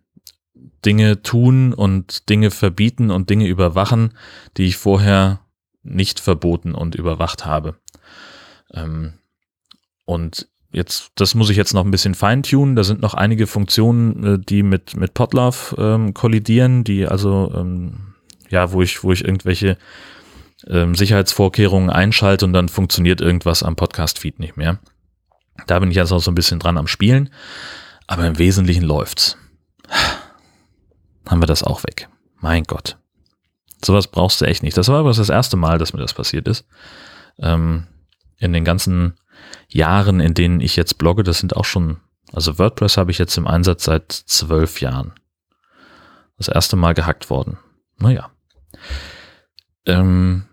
Dinge 0.84 1.22
tun 1.22 1.74
und 1.74 2.28
Dinge 2.28 2.50
verbieten 2.50 3.10
und 3.10 3.30
Dinge 3.30 3.46
überwachen, 3.46 4.14
die 4.56 4.66
ich 4.66 4.76
vorher 4.76 5.40
nicht 5.82 6.20
verboten 6.20 6.74
und 6.74 6.94
überwacht 6.94 7.44
habe. 7.44 7.76
Ähm, 8.72 9.14
und 10.04 10.48
jetzt, 10.78 11.10
das 11.16 11.34
muss 11.34 11.50
ich 11.50 11.56
jetzt 11.56 11.74
noch 11.74 11.84
ein 11.84 11.90
bisschen 11.90 12.14
feintunen. 12.14 12.74
Da 12.74 12.84
sind 12.84 13.02
noch 13.02 13.14
einige 13.14 13.46
Funktionen, 13.46 14.24
äh, 14.24 14.38
die 14.38 14.62
mit, 14.62 14.96
mit 14.96 15.12
Podlove 15.12 15.76
ähm, 15.76 16.14
kollidieren, 16.14 16.84
die 16.84 17.06
also, 17.06 17.52
ähm, 17.54 18.14
ja, 18.48 18.72
wo 18.72 18.80
ich, 18.80 19.04
wo 19.04 19.12
ich 19.12 19.24
irgendwelche 19.24 19.76
ähm, 20.66 20.94
Sicherheitsvorkehrungen 20.94 21.90
einschalte 21.90 22.46
und 22.46 22.54
dann 22.54 22.68
funktioniert 22.68 23.20
irgendwas 23.20 23.62
am 23.62 23.76
Podcast-Feed 23.76 24.38
nicht 24.38 24.56
mehr. 24.56 24.78
Da 25.66 25.78
bin 25.78 25.90
ich 25.90 25.96
jetzt 25.96 26.12
auch 26.12 26.22
so 26.22 26.30
ein 26.30 26.36
bisschen 26.36 26.60
dran 26.60 26.78
am 26.78 26.86
Spielen. 26.86 27.30
Aber 28.06 28.26
im 28.26 28.38
Wesentlichen 28.38 28.84
läuft's. 28.84 29.36
Haben 31.28 31.42
wir 31.42 31.46
das 31.46 31.62
auch 31.62 31.84
weg. 31.84 32.08
Mein 32.40 32.64
Gott. 32.64 32.96
Sowas 33.84 34.06
brauchst 34.06 34.40
du 34.40 34.46
echt 34.46 34.62
nicht. 34.62 34.76
Das 34.76 34.88
war 34.88 35.00
aber 35.00 35.12
das 35.12 35.28
erste 35.28 35.56
Mal, 35.56 35.78
dass 35.78 35.92
mir 35.92 36.00
das 36.00 36.14
passiert 36.14 36.48
ist. 36.48 36.66
Ähm, 37.38 37.86
in 38.38 38.52
den 38.52 38.64
ganzen 38.64 39.14
Jahren, 39.68 40.20
in 40.20 40.34
denen 40.34 40.60
ich 40.60 40.76
jetzt 40.76 40.98
blogge, 40.98 41.22
das 41.22 41.38
sind 41.38 41.56
auch 41.56 41.64
schon, 41.64 41.98
also 42.32 42.58
WordPress 42.58 42.96
habe 42.96 43.10
ich 43.10 43.18
jetzt 43.18 43.36
im 43.36 43.46
Einsatz 43.46 43.84
seit 43.84 44.12
zwölf 44.12 44.80
Jahren. 44.80 45.12
Das 46.36 46.48
erste 46.48 46.76
Mal 46.76 46.94
gehackt 46.94 47.30
worden. 47.30 47.58
Naja. 47.98 48.30
Ähm, 49.86 50.44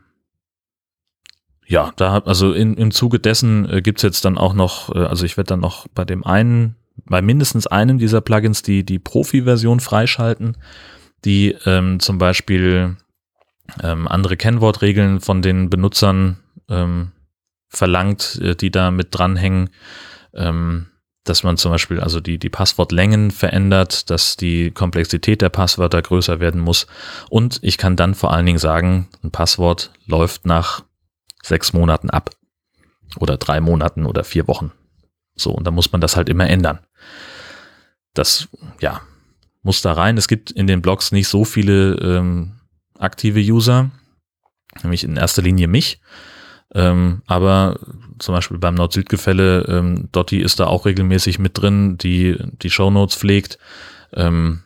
ja, 1.68 1.92
da 1.96 2.20
also 2.20 2.54
in, 2.54 2.76
im 2.76 2.92
Zuge 2.92 3.20
dessen 3.20 3.70
äh, 3.70 3.82
gibt's 3.82 4.02
jetzt 4.02 4.26
dann 4.26 4.38
auch 4.38 4.54
noch, 4.54 4.94
äh, 4.94 5.00
also 5.00 5.26
ich 5.26 5.38
werde 5.38 5.50
dann 5.50 5.60
noch 5.60 5.88
bei 5.94 6.06
dem 6.06 6.26
einen, 6.26 6.76
bei 7.06 7.22
mindestens 7.22 7.68
einem 7.68 7.98
dieser 7.98 8.22
Plugins 8.22 8.62
die, 8.62 8.84
die 8.86 9.00
Profi-Version 9.00 9.80
freischalten, 9.80 10.58
die 11.24 11.56
ähm, 11.66 12.00
zum 12.00 12.18
Beispiel 12.18 12.98
ähm, 13.82 14.08
andere 14.08 14.38
Kennwortregeln 14.38 15.22
von 15.22 15.42
den 15.42 15.70
Benutzern 15.70 16.38
ähm, 16.70 17.12
verlangt, 17.78 18.40
äh, 18.42 18.56
die 18.56 18.72
da 18.72 18.92
mit 18.92 19.10
dranhängen, 19.12 19.70
ähm, 20.34 20.88
dass 21.24 21.44
man 21.44 21.58
zum 21.58 21.72
Beispiel 21.72 22.00
also 22.00 22.22
die, 22.22 22.38
die 22.38 22.50
Passwortlängen 22.50 23.32
verändert, 23.32 24.10
dass 24.10 24.38
die 24.38 24.72
Komplexität 24.72 25.42
der 25.42 25.50
Passwörter 25.50 26.02
größer 26.02 26.40
werden 26.40 26.62
muss. 26.62 26.88
Und 27.30 27.60
ich 27.64 27.78
kann 27.78 27.96
dann 27.96 28.14
vor 28.14 28.32
allen 28.32 28.46
Dingen 28.46 28.60
sagen, 28.60 29.10
ein 29.24 29.32
Passwort 29.32 29.92
läuft 30.06 30.46
nach 30.46 30.84
sechs 31.42 31.74
Monaten 31.74 32.10
ab. 32.10 32.30
Oder 33.18 33.38
drei 33.38 33.60
Monaten 33.60 34.06
oder 34.06 34.24
vier 34.24 34.48
Wochen. 34.48 34.72
So, 35.36 35.52
und 35.52 35.66
da 35.66 35.72
muss 35.72 35.92
man 35.92 36.02
das 36.02 36.16
halt 36.16 36.30
immer 36.30 36.48
ändern. 36.48 36.80
Das, 38.14 38.48
ja, 38.80 39.02
muss 39.64 39.82
da 39.82 39.94
rein. 39.94 40.18
Es 40.18 40.28
gibt 40.28 40.52
in 40.52 40.68
den 40.68 40.82
Blogs 40.82 41.12
nicht 41.12 41.28
so 41.28 41.44
viele 41.44 41.96
ähm, 41.96 42.60
aktive 43.00 43.40
User, 43.40 43.90
nämlich 44.84 45.04
in 45.04 45.18
erster 45.18 45.42
Linie 45.42 45.68
mich. 45.68 46.00
Ähm, 46.76 47.22
aber 47.26 47.80
zum 48.20 48.36
Beispiel 48.36 48.58
beim 48.58 48.76
Nord-Süd-Gefälle, 48.76 49.66
ähm, 49.70 50.10
Dotti 50.12 50.40
ist 50.40 50.60
da 50.60 50.68
auch 50.68 50.86
regelmäßig 50.86 51.40
mit 51.40 51.58
drin, 51.58 51.98
die 51.98 52.38
die 52.62 52.70
Shownotes 52.70 53.16
pflegt. 53.16 53.58
Ähm, 54.14 54.62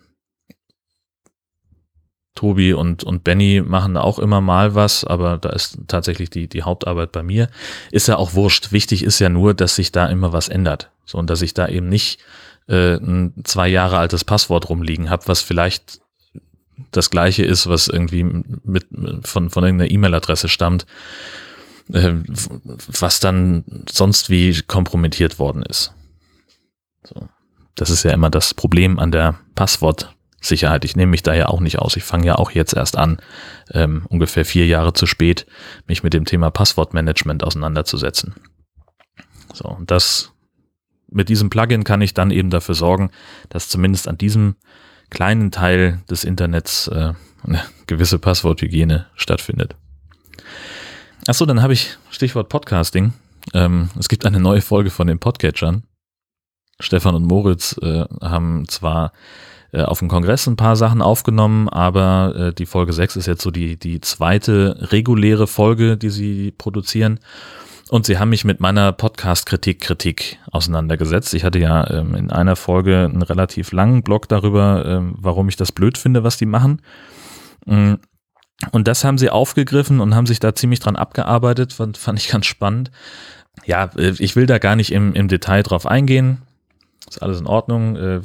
Tobi 2.33 2.73
und, 2.73 3.03
und 3.03 3.23
Benny 3.23 3.61
machen 3.63 3.93
da 3.93 4.01
auch 4.01 4.17
immer 4.17 4.41
mal 4.41 4.73
was, 4.73 5.03
aber 5.03 5.37
da 5.37 5.49
ist 5.49 5.77
tatsächlich 5.87 6.31
die, 6.31 6.47
die 6.47 6.63
Hauptarbeit 6.63 7.11
bei 7.11 7.21
mir. 7.21 7.47
Ist 7.91 8.07
ja 8.07 8.17
auch 8.17 8.33
wurscht. 8.33 8.71
Wichtig 8.71 9.03
ist 9.03 9.19
ja 9.19 9.29
nur, 9.29 9.53
dass 9.53 9.75
sich 9.75 9.91
da 9.91 10.07
immer 10.07 10.33
was 10.33 10.49
ändert. 10.49 10.89
So, 11.05 11.19
und 11.19 11.29
dass 11.29 11.43
ich 11.43 11.53
da 11.53 11.67
eben 11.67 11.89
nicht 11.89 12.21
äh, 12.67 12.95
ein 12.95 13.33
zwei 13.43 13.67
Jahre 13.67 13.99
altes 13.99 14.23
Passwort 14.23 14.69
rumliegen 14.69 15.11
habe, 15.11 15.27
was 15.27 15.41
vielleicht 15.41 15.99
das 16.91 17.11
gleiche 17.11 17.43
ist, 17.43 17.67
was 17.67 17.87
irgendwie 17.87 18.23
mit, 18.23 18.87
von, 19.23 19.49
von 19.49 19.63
irgendeiner 19.63 19.91
E-Mail-Adresse 19.91 20.47
stammt 20.47 20.87
äh, 21.93 22.13
was 22.99 23.19
dann 23.19 23.63
sonst 23.89 24.29
wie 24.29 24.61
kompromittiert 24.61 25.39
worden 25.39 25.63
ist. 25.63 25.93
So. 27.03 27.27
Das 27.75 27.89
ist 27.89 28.03
ja 28.03 28.11
immer 28.11 28.29
das 28.29 28.53
Problem 28.53 28.99
an 28.99 29.11
der 29.11 29.39
Passwortsicherheit. 29.55 30.83
Ich 30.83 30.95
nehme 30.95 31.11
mich 31.11 31.23
da 31.23 31.33
ja 31.33 31.47
auch 31.47 31.61
nicht 31.61 31.79
aus. 31.79 31.95
Ich 31.95 32.03
fange 32.03 32.25
ja 32.25 32.35
auch 32.35 32.51
jetzt 32.51 32.73
erst 32.73 32.97
an, 32.97 33.19
ähm, 33.71 34.05
ungefähr 34.09 34.43
vier 34.43 34.67
Jahre 34.67 34.93
zu 34.93 35.05
spät, 35.05 35.45
mich 35.87 36.03
mit 36.03 36.13
dem 36.13 36.25
Thema 36.25 36.51
Passwortmanagement 36.51 37.43
auseinanderzusetzen. 37.43 38.35
So, 39.53 39.69
und 39.69 39.89
das 39.91 40.33
mit 41.09 41.29
diesem 41.29 41.49
Plugin 41.49 41.83
kann 41.83 42.01
ich 42.01 42.13
dann 42.13 42.31
eben 42.31 42.49
dafür 42.49 42.75
sorgen, 42.75 43.11
dass 43.49 43.69
zumindest 43.69 44.07
an 44.07 44.17
diesem 44.17 44.55
kleinen 45.09 45.51
Teil 45.51 46.01
des 46.09 46.23
Internets 46.23 46.87
äh, 46.87 47.13
eine 47.43 47.61
gewisse 47.87 48.19
Passworthygiene 48.19 49.07
stattfindet. 49.15 49.75
Achso, 51.27 51.45
dann 51.45 51.61
habe 51.61 51.73
ich 51.73 51.97
Stichwort 52.09 52.49
Podcasting. 52.49 53.13
Ähm, 53.53 53.89
es 53.99 54.09
gibt 54.09 54.25
eine 54.25 54.39
neue 54.39 54.61
Folge 54.61 54.89
von 54.89 55.07
den 55.07 55.19
Podcatchern. 55.19 55.83
Stefan 56.79 57.15
und 57.15 57.25
Moritz 57.25 57.77
äh, 57.81 58.05
haben 58.21 58.67
zwar 58.67 59.11
äh, 59.73 59.81
auf 59.81 59.99
dem 59.99 60.07
Kongress 60.07 60.47
ein 60.47 60.55
paar 60.55 60.75
Sachen 60.75 61.01
aufgenommen, 61.01 61.67
aber 61.67 62.35
äh, 62.35 62.53
die 62.53 62.65
Folge 62.65 62.93
6 62.93 63.17
ist 63.17 63.25
jetzt 63.25 63.41
so 63.41 63.51
die, 63.51 63.77
die 63.77 63.99
zweite 64.01 64.77
reguläre 64.91 65.45
Folge, 65.45 65.97
die 65.97 66.09
sie 66.09 66.51
produzieren. 66.51 67.19
Und 67.89 68.05
sie 68.05 68.17
haben 68.17 68.29
mich 68.29 68.45
mit 68.45 68.59
meiner 68.59 68.91
Podcast-Kritik 68.91 69.81
Kritik 69.81 70.37
auseinandergesetzt. 70.51 71.33
Ich 71.33 71.43
hatte 71.43 71.59
ja 71.59 71.89
ähm, 71.89 72.15
in 72.15 72.31
einer 72.31 72.55
Folge 72.55 72.99
einen 72.99 73.23
relativ 73.23 73.71
langen 73.71 74.03
Blog 74.03 74.29
darüber, 74.29 74.85
ähm, 74.85 75.15
warum 75.17 75.49
ich 75.49 75.57
das 75.57 75.71
blöd 75.71 75.97
finde, 75.97 76.23
was 76.23 76.37
die 76.37 76.45
machen. 76.45 76.81
Und 78.71 78.87
das 78.87 79.03
haben 79.03 79.17
sie 79.17 79.29
aufgegriffen 79.29 80.01
und 80.01 80.15
haben 80.15 80.25
sich 80.25 80.39
da 80.39 80.53
ziemlich 80.53 80.79
dran 80.79 80.97
abgearbeitet, 80.97 81.73
fand, 81.73 81.97
fand 81.97 82.19
ich 82.19 82.27
ganz 82.27 82.45
spannend. 82.45 82.91
Ja, 83.65 83.89
äh, 83.97 84.15
ich 84.19 84.35
will 84.35 84.45
da 84.45 84.57
gar 84.57 84.75
nicht 84.75 84.91
im, 84.91 85.13
im 85.13 85.27
Detail 85.27 85.63
drauf 85.63 85.85
eingehen. 85.85 86.41
Ist 87.09 87.21
alles 87.21 87.39
in 87.39 87.47
Ordnung. 87.47 87.95
Äh, 87.95 88.21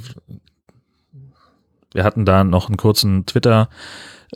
wir 1.92 2.04
hatten 2.04 2.24
da 2.24 2.44
noch 2.44 2.68
einen 2.68 2.76
kurzen 2.76 3.26
Twitter- 3.26 3.68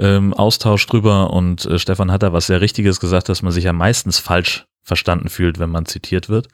Austausch 0.00 0.86
drüber 0.86 1.32
und 1.32 1.64
äh, 1.64 1.76
Stefan 1.76 2.12
hat 2.12 2.22
da 2.22 2.32
was 2.32 2.46
sehr 2.46 2.60
Richtiges 2.60 3.00
gesagt, 3.00 3.28
dass 3.28 3.42
man 3.42 3.50
sich 3.50 3.64
ja 3.64 3.72
meistens 3.72 4.20
falsch 4.20 4.64
verstanden 4.84 5.28
fühlt, 5.28 5.58
wenn 5.58 5.70
man 5.70 5.86
zitiert 5.86 6.28
wird. 6.28 6.46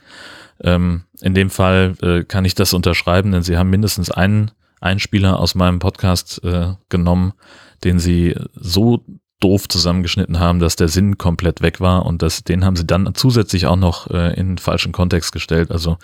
Ähm, 0.63 1.03
in 1.21 1.35
dem 1.35 1.51
Fall 1.51 2.25
kann 2.27 2.47
ich 2.47 2.55
das 2.55 2.73
unterschreiben, 2.73 3.33
denn 3.33 3.43
sie 3.43 3.59
haben 3.59 3.69
mindestens 3.69 4.11
einen 4.11 4.53
Einspieler 4.81 5.39
aus 5.39 5.55
meinem 5.55 5.79
Podcast 5.79 6.41
genommen, 6.89 7.35
den 7.83 7.99
sie 7.99 8.35
so 8.55 9.05
doof 9.45 9.69
zusammengeschnitten 9.69 10.41
haben, 10.41 10.59
dass 10.59 10.75
der 10.75 10.89
Sinn 10.89 11.19
komplett 11.19 11.61
weg 11.61 11.79
war 11.79 12.07
und 12.07 12.23
das, 12.23 12.45
den 12.45 12.65
haben 12.65 12.77
sie 12.77 12.87
dann 12.87 13.15
zusätzlich 13.15 13.67
auch 13.67 13.77
noch 13.77 14.09
äh, 14.11 14.33
in 14.41 14.57
falschen 14.57 14.91
Kontext 14.93 15.33
gestellt. 15.33 15.71
Also 15.71 15.99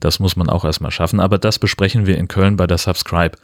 das 0.00 0.18
muss 0.18 0.34
man 0.34 0.50
auch 0.50 0.64
erstmal 0.64 0.90
schaffen. 0.90 1.20
Aber 1.20 1.38
das 1.38 1.60
besprechen 1.60 2.06
wir 2.06 2.18
in 2.18 2.26
Köln 2.26 2.56
bei 2.56 2.66
der 2.66 2.78
Subscribe. 2.78 3.38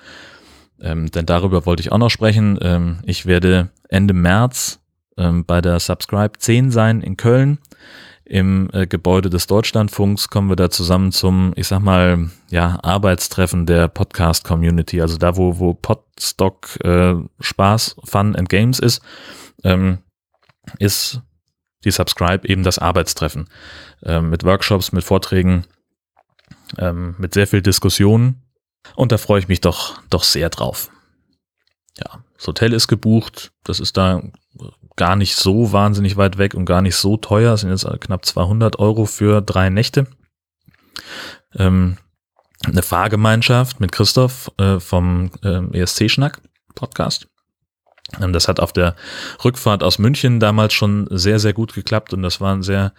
Ähm, 0.81 1.13
denn 1.13 1.27
darüber 1.27 1.65
wollte 1.65 1.81
ich 1.81 1.93
auch 1.93 1.99
noch 1.99 2.11
sprechen. 2.11 2.59
Ähm, 2.61 2.99
ich 3.05 3.25
werde 3.25 3.69
Ende 3.89 4.15
März 4.15 4.81
ähm, 5.17 5.45
bei 5.45 5.61
der 5.61 5.79
Subscribe 5.79 6.37
10 6.37 6.73
sein 6.73 7.01
in 7.01 7.17
Köln. 7.17 7.59
Im 8.29 8.69
äh, 8.73 8.89
Gebäude 8.89 9.31
des 9.31 9.47
Deutschlandfunks 9.47 10.29
kommen 10.29 10.49
wir 10.49 10.57
da 10.57 10.69
zusammen 10.69 11.13
zum, 11.13 11.53
ich 11.55 11.69
sag 11.69 11.79
mal, 11.79 12.29
ja, 12.51 12.77
Arbeitstreffen 12.83 13.67
der 13.67 13.87
Podcast-Community, 13.87 15.01
also 15.01 15.17
da, 15.17 15.37
wo, 15.37 15.61
wo 15.61 15.75
Podstock 15.75 16.77
äh, 16.85 17.15
Spaß, 17.39 17.95
Fun 18.03 18.35
and 18.35 18.49
Games 18.49 18.81
ist, 18.81 19.01
ähm, 19.63 19.99
ist 20.81 21.23
die 21.85 21.93
Subscribe 21.93 22.49
eben 22.49 22.65
das 22.65 22.81
Arbeitstreffen. 22.81 23.49
Ähm, 24.03 24.31
mit 24.31 24.43
Workshops, 24.43 24.91
mit 24.91 25.05
Vorträgen, 25.05 25.65
ähm, 26.79 27.15
mit 27.19 27.33
sehr 27.33 27.47
viel 27.47 27.63
Diskussion. 27.63 28.43
Und 28.97 29.13
da 29.13 29.19
freue 29.19 29.39
ich 29.39 29.47
mich 29.47 29.61
doch, 29.61 30.01
doch 30.11 30.25
sehr 30.25 30.51
drauf. 30.51 30.91
Ja, 31.97 32.25
das 32.37 32.47
Hotel 32.49 32.73
ist 32.73 32.89
gebucht. 32.89 33.53
Das 33.63 33.79
ist 33.79 33.97
da 33.97 34.21
gar 34.97 35.17
nicht 35.17 35.37
so 35.37 35.73
wahnsinnig 35.73 36.17
weit 36.17 36.39
weg 36.39 36.55
und 36.55 36.65
gar 36.65 36.83
nicht 36.83 36.97
so 36.97 37.17
teuer. 37.17 37.53
Das 37.53 37.61
sind 37.61 37.71
jetzt 37.71 37.87
knapp 38.01 38.25
200 38.25 38.79
Euro 38.79 39.05
für 39.05 39.41
drei 39.41 39.71
Nächte. 39.71 40.07
Ähm, 41.55 41.99
eine 42.65 42.83
Fahrgemeinschaft 42.83 43.81
mit 43.81 43.93
Christoph 43.93 44.51
äh, 44.59 44.81
vom 44.81 45.31
äh, 45.43 45.79
ESC-Schnack 45.79 46.41
Podcast. 46.75 47.29
Ähm, 48.21 48.33
das 48.33 48.49
hat 48.49 48.61
auf 48.61 48.73
der 48.73 48.97
Rückfahrt 49.45 49.83
aus 49.83 49.99
München 49.99 50.41
damals 50.41 50.73
schon 50.73 51.07
sehr, 51.11 51.39
sehr 51.39 51.53
gut 51.53 51.75
geklappt 51.75 52.13
und 52.13 52.23
das 52.23 52.41
war 52.41 52.53
eine 52.53 52.63
sehr, 52.63 52.93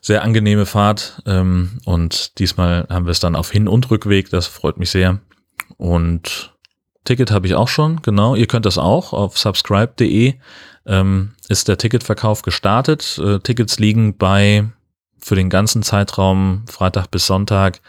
sehr 0.00 0.22
angenehme 0.22 0.66
Fahrt. 0.66 1.22
Ähm, 1.26 1.78
und 1.84 2.38
diesmal 2.38 2.86
haben 2.90 3.06
wir 3.06 3.12
es 3.12 3.20
dann 3.20 3.36
auf 3.36 3.50
Hin- 3.50 3.68
und 3.68 3.90
Rückweg. 3.90 4.30
Das 4.30 4.46
freut 4.46 4.78
mich 4.78 4.90
sehr. 4.90 5.20
Und 5.76 6.54
Ticket 7.04 7.30
habe 7.30 7.46
ich 7.46 7.54
auch 7.54 7.68
schon, 7.68 8.02
genau. 8.02 8.34
Ihr 8.34 8.46
könnt 8.46 8.66
das 8.66 8.78
auch 8.78 9.12
auf 9.12 9.38
subscribe.de 9.38 10.34
ähm, 10.86 11.34
ist 11.48 11.68
der 11.68 11.78
Ticketverkauf 11.78 12.42
gestartet. 12.42 13.18
Äh, 13.18 13.40
Tickets 13.40 13.78
liegen 13.78 14.16
bei 14.16 14.66
für 15.18 15.34
den 15.34 15.50
ganzen 15.50 15.82
Zeitraum 15.82 16.64
Freitag 16.68 17.10
bis 17.10 17.26
Sonntag 17.26 17.80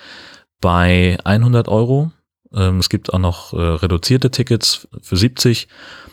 bei 0.60 1.18
100 1.24 1.68
Euro. 1.68 2.12
Ähm, 2.54 2.80
es 2.80 2.90
gibt 2.90 3.14
auch 3.14 3.20
noch 3.20 3.54
äh, 3.54 3.58
reduzierte 3.58 4.32
Tickets 4.32 4.88
für 5.02 5.18
70 5.18 5.68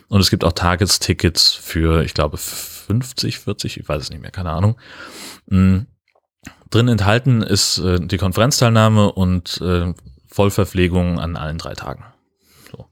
und 0.08 0.20
es 0.20 0.30
gibt 0.30 0.44
auch 0.44 0.52
Tagestickets 0.52 1.52
für, 1.52 2.04
ich 2.04 2.14
glaube, 2.14 2.36
50, 2.36 3.38
40, 3.38 3.80
ich 3.80 3.88
weiß 3.88 4.02
es 4.02 4.10
nicht 4.10 4.20
mehr, 4.20 4.30
keine 4.30 4.50
Ahnung. 4.50 4.78
Mhm. 5.46 5.86
Drin 6.70 6.88
enthalten 6.88 7.42
ist 7.42 7.78
äh, 7.78 8.00
die 8.00 8.18
Konferenzteilnahme 8.18 9.12
und 9.12 9.60
äh, 9.60 9.94
Vollverpflegung 10.26 11.20
an 11.20 11.36
allen 11.36 11.58
drei 11.58 11.74
Tagen. 11.74 12.04
So. 12.70 12.86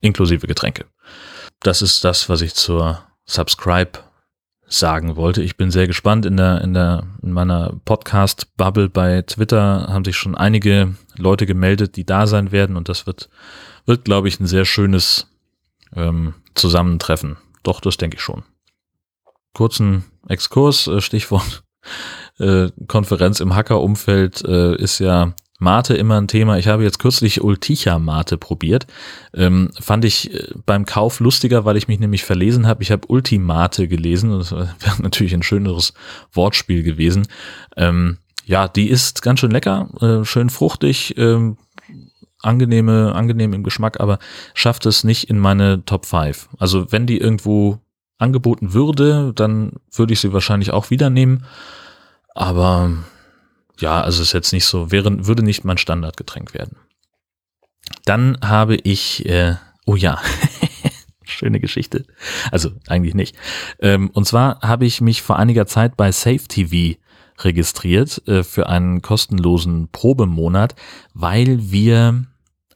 Inklusive 0.00 0.46
Getränke. 0.46 0.84
Das 1.60 1.80
ist 1.80 2.04
das, 2.04 2.28
was 2.28 2.42
ich 2.42 2.54
zur 2.54 3.02
Subscribe 3.26 4.00
sagen 4.66 5.16
wollte. 5.16 5.42
Ich 5.42 5.56
bin 5.56 5.70
sehr 5.70 5.86
gespannt. 5.86 6.26
In 6.26 6.36
der, 6.36 6.60
in 6.62 6.74
der, 6.74 7.04
in 7.22 7.32
meiner 7.32 7.74
Podcast-Bubble 7.84 8.88
bei 8.88 9.22
Twitter 9.22 9.86
haben 9.88 10.04
sich 10.04 10.16
schon 10.16 10.34
einige 10.34 10.94
Leute 11.16 11.46
gemeldet, 11.46 11.96
die 11.96 12.04
da 12.04 12.26
sein 12.26 12.52
werden 12.52 12.76
und 12.76 12.88
das 12.88 13.06
wird, 13.06 13.28
wird, 13.86 14.04
glaube 14.04 14.28
ich, 14.28 14.40
ein 14.40 14.46
sehr 14.46 14.64
schönes 14.64 15.28
ähm, 15.94 16.34
Zusammentreffen. 16.54 17.36
Doch, 17.62 17.80
das 17.80 17.96
denke 17.96 18.16
ich 18.16 18.22
schon. 18.22 18.42
Kurzen 19.52 20.04
Exkurs, 20.28 20.86
äh, 20.86 21.00
Stichwort 21.00 21.62
äh, 22.38 22.70
Konferenz 22.88 23.40
im 23.40 23.54
Hacker-Umfeld 23.54 24.44
äh, 24.44 24.76
ist 24.76 24.98
ja 24.98 25.34
Mate 25.64 25.94
immer 25.94 26.20
ein 26.20 26.28
Thema. 26.28 26.58
Ich 26.58 26.68
habe 26.68 26.84
jetzt 26.84 26.98
kürzlich 26.98 27.42
Ulticha 27.42 27.98
Mate 27.98 28.38
probiert. 28.38 28.86
Ähm, 29.34 29.70
fand 29.80 30.04
ich 30.04 30.32
äh, 30.32 30.52
beim 30.64 30.84
Kauf 30.84 31.18
lustiger, 31.18 31.64
weil 31.64 31.76
ich 31.76 31.88
mich 31.88 31.98
nämlich 31.98 32.22
verlesen 32.22 32.66
habe. 32.68 32.82
Ich 32.82 32.92
habe 32.92 33.08
Ultimate 33.08 33.88
gelesen 33.88 34.30
das 34.30 34.52
wäre 34.52 34.68
natürlich 35.00 35.34
ein 35.34 35.42
schöneres 35.42 35.94
Wortspiel 36.32 36.82
gewesen. 36.82 37.26
Ähm, 37.76 38.18
ja, 38.44 38.68
die 38.68 38.88
ist 38.88 39.22
ganz 39.22 39.40
schön 39.40 39.50
lecker, 39.50 39.88
äh, 40.00 40.24
schön 40.24 40.50
fruchtig, 40.50 41.16
ähm, 41.16 41.56
angenehme, 42.42 43.14
angenehm 43.14 43.54
im 43.54 43.64
Geschmack, 43.64 44.00
aber 44.00 44.18
schafft 44.52 44.84
es 44.84 45.02
nicht 45.02 45.30
in 45.30 45.38
meine 45.38 45.84
Top 45.86 46.04
5. 46.04 46.50
Also 46.58 46.92
wenn 46.92 47.06
die 47.06 47.18
irgendwo 47.18 47.78
angeboten 48.18 48.74
würde, 48.74 49.32
dann 49.34 49.72
würde 49.90 50.12
ich 50.12 50.20
sie 50.20 50.34
wahrscheinlich 50.34 50.72
auch 50.72 50.90
wieder 50.90 51.08
nehmen. 51.08 51.44
Aber 52.34 52.90
ja, 53.78 54.00
also 54.00 54.22
ist 54.22 54.32
jetzt 54.32 54.52
nicht 54.52 54.64
so, 54.64 54.90
wäre, 54.90 55.26
würde 55.26 55.42
nicht 55.42 55.64
mein 55.64 55.78
Standardgetränk 55.78 56.54
werden. 56.54 56.76
Dann 58.04 58.38
habe 58.42 58.76
ich, 58.76 59.26
äh, 59.26 59.56
oh 59.86 59.96
ja, 59.96 60.20
schöne 61.24 61.60
Geschichte. 61.60 62.04
Also 62.50 62.70
eigentlich 62.86 63.14
nicht. 63.14 63.36
Ähm, 63.80 64.10
und 64.10 64.26
zwar 64.26 64.60
habe 64.60 64.86
ich 64.86 65.00
mich 65.00 65.22
vor 65.22 65.36
einiger 65.38 65.66
Zeit 65.66 65.96
bei 65.96 66.12
Safe 66.12 66.46
TV 66.48 66.98
registriert 67.40 68.26
äh, 68.28 68.44
für 68.44 68.68
einen 68.68 69.02
kostenlosen 69.02 69.88
Probemonat, 69.90 70.74
weil 71.14 71.70
wir, 71.70 72.24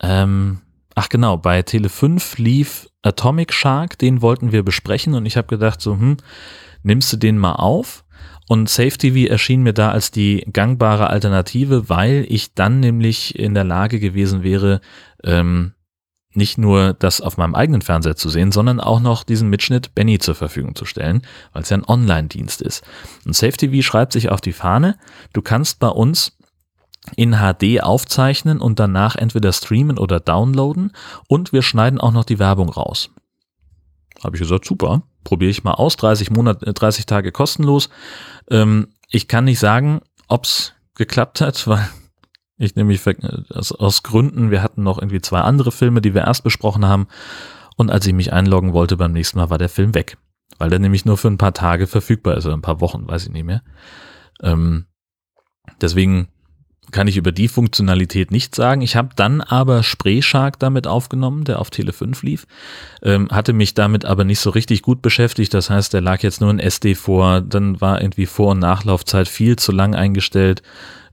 ähm, 0.00 0.60
ach 0.94 1.08
genau, 1.08 1.36
bei 1.36 1.62
Tele 1.62 1.88
5 1.88 2.38
lief 2.38 2.88
Atomic 3.02 3.52
Shark, 3.52 3.98
den 3.98 4.20
wollten 4.20 4.50
wir 4.50 4.64
besprechen 4.64 5.14
und 5.14 5.26
ich 5.26 5.36
habe 5.36 5.46
gedacht 5.46 5.80
so, 5.80 5.92
hm, 5.92 6.16
nimmst 6.82 7.12
du 7.12 7.16
den 7.16 7.38
mal 7.38 7.52
auf? 7.52 8.04
Und 8.48 8.70
Safe 8.70 8.96
TV 8.96 9.30
erschien 9.30 9.62
mir 9.62 9.74
da 9.74 9.90
als 9.90 10.10
die 10.10 10.46
gangbare 10.50 11.08
Alternative, 11.08 11.88
weil 11.88 12.24
ich 12.28 12.54
dann 12.54 12.80
nämlich 12.80 13.38
in 13.38 13.54
der 13.54 13.64
Lage 13.64 14.00
gewesen 14.00 14.42
wäre, 14.42 14.80
ähm, 15.22 15.74
nicht 16.32 16.56
nur 16.56 16.94
das 16.94 17.20
auf 17.20 17.36
meinem 17.36 17.54
eigenen 17.54 17.82
Fernseher 17.82 18.16
zu 18.16 18.28
sehen, 18.30 18.52
sondern 18.52 18.80
auch 18.80 19.00
noch 19.00 19.24
diesen 19.24 19.50
Mitschnitt 19.50 19.94
Benny 19.94 20.18
zur 20.18 20.34
Verfügung 20.34 20.74
zu 20.74 20.84
stellen, 20.84 21.22
weil 21.52 21.62
es 21.62 21.70
ja 21.70 21.76
ein 21.76 21.84
Online-Dienst 21.84 22.62
ist. 22.62 22.84
Und 23.26 23.34
Safe 23.34 23.52
TV 23.52 23.82
schreibt 23.82 24.12
sich 24.12 24.30
auf 24.30 24.40
die 24.40 24.52
Fahne, 24.52 24.96
du 25.32 25.42
kannst 25.42 25.78
bei 25.78 25.88
uns 25.88 26.36
in 27.16 27.36
HD 27.36 27.82
aufzeichnen 27.82 28.60
und 28.60 28.78
danach 28.78 29.16
entweder 29.16 29.52
streamen 29.52 29.98
oder 29.98 30.20
downloaden 30.20 30.92
und 31.26 31.52
wir 31.52 31.62
schneiden 31.62 32.00
auch 32.00 32.12
noch 32.12 32.24
die 32.24 32.38
Werbung 32.38 32.68
raus. 32.68 33.10
Habe 34.22 34.36
ich 34.36 34.42
gesagt, 34.42 34.64
super, 34.64 35.02
probiere 35.28 35.50
ich 35.50 35.62
mal 35.62 35.74
aus, 35.74 35.96
30 35.96 36.30
Monate, 36.30 36.72
30 36.72 37.04
Tage 37.04 37.32
kostenlos. 37.32 37.90
Ähm, 38.50 38.88
ich 39.10 39.28
kann 39.28 39.44
nicht 39.44 39.58
sagen, 39.58 40.00
ob's 40.26 40.72
geklappt 40.94 41.42
hat, 41.42 41.66
weil 41.66 41.86
ich 42.56 42.76
nämlich 42.76 43.02
aus, 43.50 43.72
aus 43.72 44.02
Gründen, 44.02 44.50
wir 44.50 44.62
hatten 44.62 44.82
noch 44.82 44.98
irgendwie 44.98 45.20
zwei 45.20 45.40
andere 45.40 45.70
Filme, 45.70 46.00
die 46.00 46.14
wir 46.14 46.22
erst 46.22 46.44
besprochen 46.44 46.86
haben. 46.86 47.08
Und 47.76 47.90
als 47.90 48.06
ich 48.06 48.14
mich 48.14 48.32
einloggen 48.32 48.72
wollte 48.72 48.96
beim 48.96 49.12
nächsten 49.12 49.38
Mal, 49.38 49.50
war 49.50 49.58
der 49.58 49.68
Film 49.68 49.94
weg. 49.94 50.16
Weil 50.56 50.70
der 50.70 50.78
nämlich 50.78 51.04
nur 51.04 51.18
für 51.18 51.28
ein 51.28 51.36
paar 51.36 51.52
Tage 51.52 51.86
verfügbar 51.86 52.38
ist 52.38 52.46
oder 52.46 52.56
ein 52.56 52.62
paar 52.62 52.80
Wochen, 52.80 53.06
weiß 53.06 53.26
ich 53.26 53.32
nicht 53.32 53.44
mehr. 53.44 53.62
Ähm, 54.42 54.86
deswegen 55.82 56.28
kann 56.90 57.08
ich 57.08 57.16
über 57.16 57.32
die 57.32 57.48
Funktionalität 57.48 58.30
nicht 58.30 58.54
sagen. 58.54 58.80
Ich 58.82 58.96
habe 58.96 59.10
dann 59.16 59.40
aber 59.40 59.82
Spreeshark 59.82 60.58
damit 60.58 60.86
aufgenommen, 60.86 61.44
der 61.44 61.60
auf 61.60 61.70
Tele 61.70 61.92
5 61.92 62.22
lief, 62.22 62.46
ähm, 63.02 63.28
hatte 63.30 63.52
mich 63.52 63.74
damit 63.74 64.04
aber 64.04 64.24
nicht 64.24 64.40
so 64.40 64.50
richtig 64.50 64.82
gut 64.82 65.02
beschäftigt. 65.02 65.54
Das 65.54 65.70
heißt, 65.70 65.92
der 65.92 66.00
lag 66.00 66.22
jetzt 66.22 66.40
nur 66.40 66.50
in 66.50 66.58
SD 66.58 66.94
vor, 66.94 67.40
dann 67.40 67.80
war 67.80 68.00
irgendwie 68.00 68.26
Vor- 68.26 68.52
und 68.52 68.58
Nachlaufzeit 68.58 69.28
viel 69.28 69.56
zu 69.56 69.72
lang 69.72 69.94
eingestellt. 69.94 70.62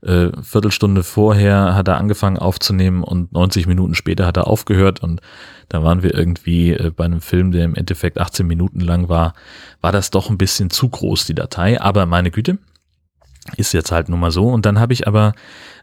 Äh, 0.02 0.30
Viertelstunde 0.42 1.02
vorher 1.02 1.74
hat 1.74 1.88
er 1.88 1.96
angefangen 1.96 2.38
aufzunehmen 2.38 3.02
und 3.02 3.32
90 3.32 3.66
Minuten 3.66 3.94
später 3.94 4.26
hat 4.26 4.36
er 4.36 4.46
aufgehört 4.46 5.02
und 5.02 5.20
da 5.68 5.82
waren 5.82 6.02
wir 6.02 6.14
irgendwie 6.14 6.72
äh, 6.72 6.90
bei 6.94 7.04
einem 7.04 7.20
Film, 7.20 7.50
der 7.50 7.64
im 7.64 7.74
Endeffekt 7.74 8.18
18 8.18 8.46
Minuten 8.46 8.80
lang 8.80 9.08
war, 9.08 9.34
war 9.80 9.92
das 9.92 10.10
doch 10.10 10.30
ein 10.30 10.38
bisschen 10.38 10.70
zu 10.70 10.88
groß, 10.88 11.26
die 11.26 11.34
Datei. 11.34 11.80
Aber 11.80 12.06
meine 12.06 12.30
Güte, 12.30 12.58
ist 13.56 13.72
jetzt 13.72 13.92
halt 13.92 14.08
nun 14.08 14.20
mal 14.20 14.30
so. 14.30 14.48
Und 14.48 14.66
dann 14.66 14.78
habe 14.78 14.92
ich 14.92 15.06
aber 15.06 15.34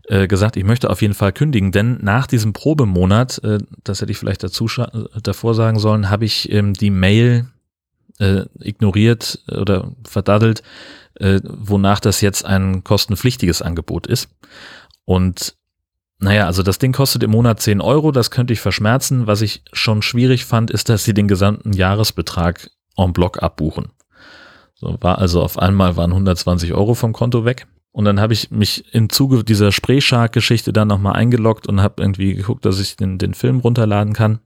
äh, 0.08 0.28
gesagt, 0.28 0.58
ich 0.58 0.64
möchte 0.64 0.90
auf 0.90 1.02
jeden 1.02 1.14
Fall 1.14 1.32
kündigen, 1.32 1.72
denn 1.72 2.00
nach 2.02 2.28
diesem 2.28 2.54
Probemonat, 2.54 3.44
äh, 3.44 3.60
das 3.84 4.02
hätte 4.02 4.12
ich 4.12 4.18
vielleicht 4.18 4.44
dazu 4.44 4.68
davor 5.22 5.56
sagen 5.56 5.80
sollen, 5.80 6.10
habe 6.10 6.26
ich 6.26 6.52
ähm, 6.52 6.74
die 6.74 6.90
Mail 6.90 7.48
äh, 8.20 8.44
ignoriert 8.60 9.40
oder 9.50 9.92
verdaddelt, 10.06 10.64
äh, 11.16 11.40
wonach 11.44 12.00
das 12.00 12.22
jetzt 12.22 12.46
ein 12.46 12.84
kostenpflichtiges 12.84 13.62
Angebot 13.62 14.08
ist. 14.08 14.30
Und 15.06 15.56
naja, 16.20 16.46
also 16.46 16.64
das 16.64 16.80
Ding 16.80 16.94
kostet 16.94 17.24
im 17.24 17.32
Monat 17.32 17.60
10 17.60 17.82
Euro, 17.82 18.12
das 18.12 18.32
könnte 18.32 18.54
ich 18.54 18.62
verschmerzen. 18.62 19.28
Was 19.28 19.42
ich 19.42 19.64
schon 19.74 20.02
schwierig 20.02 20.46
fand, 20.46 20.72
ist, 20.72 20.90
dass 20.90 21.04
sie 21.04 21.14
den 21.14 21.28
gesamten 21.28 21.74
Jahresbetrag 21.74 22.70
en 22.96 23.12
bloc 23.12 23.44
abbuchen. 23.44 23.92
So, 24.84 24.98
war 25.00 25.18
also 25.20 25.42
auf 25.42 25.58
einmal 25.58 25.96
waren 25.96 26.12
120 26.12 26.74
Euro 26.74 26.94
vom 26.94 27.14
Konto 27.14 27.46
weg. 27.46 27.68
Und 27.94 28.06
dann 28.06 28.20
habe 28.20 28.34
ich 28.34 28.52
mich 28.52 28.94
im 28.94 29.10
Zuge 29.10 29.44
dieser 29.44 29.72
Spreeshark-Geschichte 29.72 30.74
dann 30.74 30.90
nochmal 30.90 31.14
eingeloggt 31.14 31.68
und 31.68 31.82
habe 31.82 32.02
irgendwie 32.02 32.36
geguckt, 32.36 32.66
dass 32.66 32.80
ich 32.80 32.98
den, 32.98 33.18
den 33.18 33.34
Film 33.34 33.60
runterladen 33.60 34.14
kann, 34.14 34.40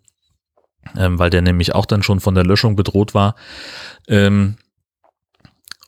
ähm, 0.95 1.17
weil 1.17 1.31
der 1.31 1.41
nämlich 1.41 1.73
auch 1.73 1.85
dann 1.85 2.03
schon 2.03 2.19
von 2.19 2.35
der 2.35 2.45
Löschung 2.45 2.75
bedroht 2.75 3.15
war. 3.15 3.35
Ähm, 4.07 4.57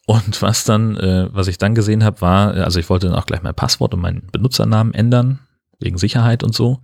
und 0.08 0.42
was 0.42 0.64
dann, 0.64 0.98
äh, 0.98 1.28
was 1.32 1.48
ich 1.48 1.60
dann 1.60 1.76
gesehen 1.76 2.04
habe, 2.04 2.22
war, 2.22 2.54
also 2.56 2.80
ich 2.80 2.90
wollte 2.90 3.08
dann 3.08 3.16
auch 3.16 3.28
gleich 3.28 3.44
mein 3.44 3.54
Passwort 3.54 3.94
und 3.94 4.00
meinen 4.00 4.30
Benutzernamen 4.32 4.96
ändern, 4.96 5.40
wegen 5.80 6.00
Sicherheit 6.00 6.44
und 6.44 6.56
so. 6.56 6.80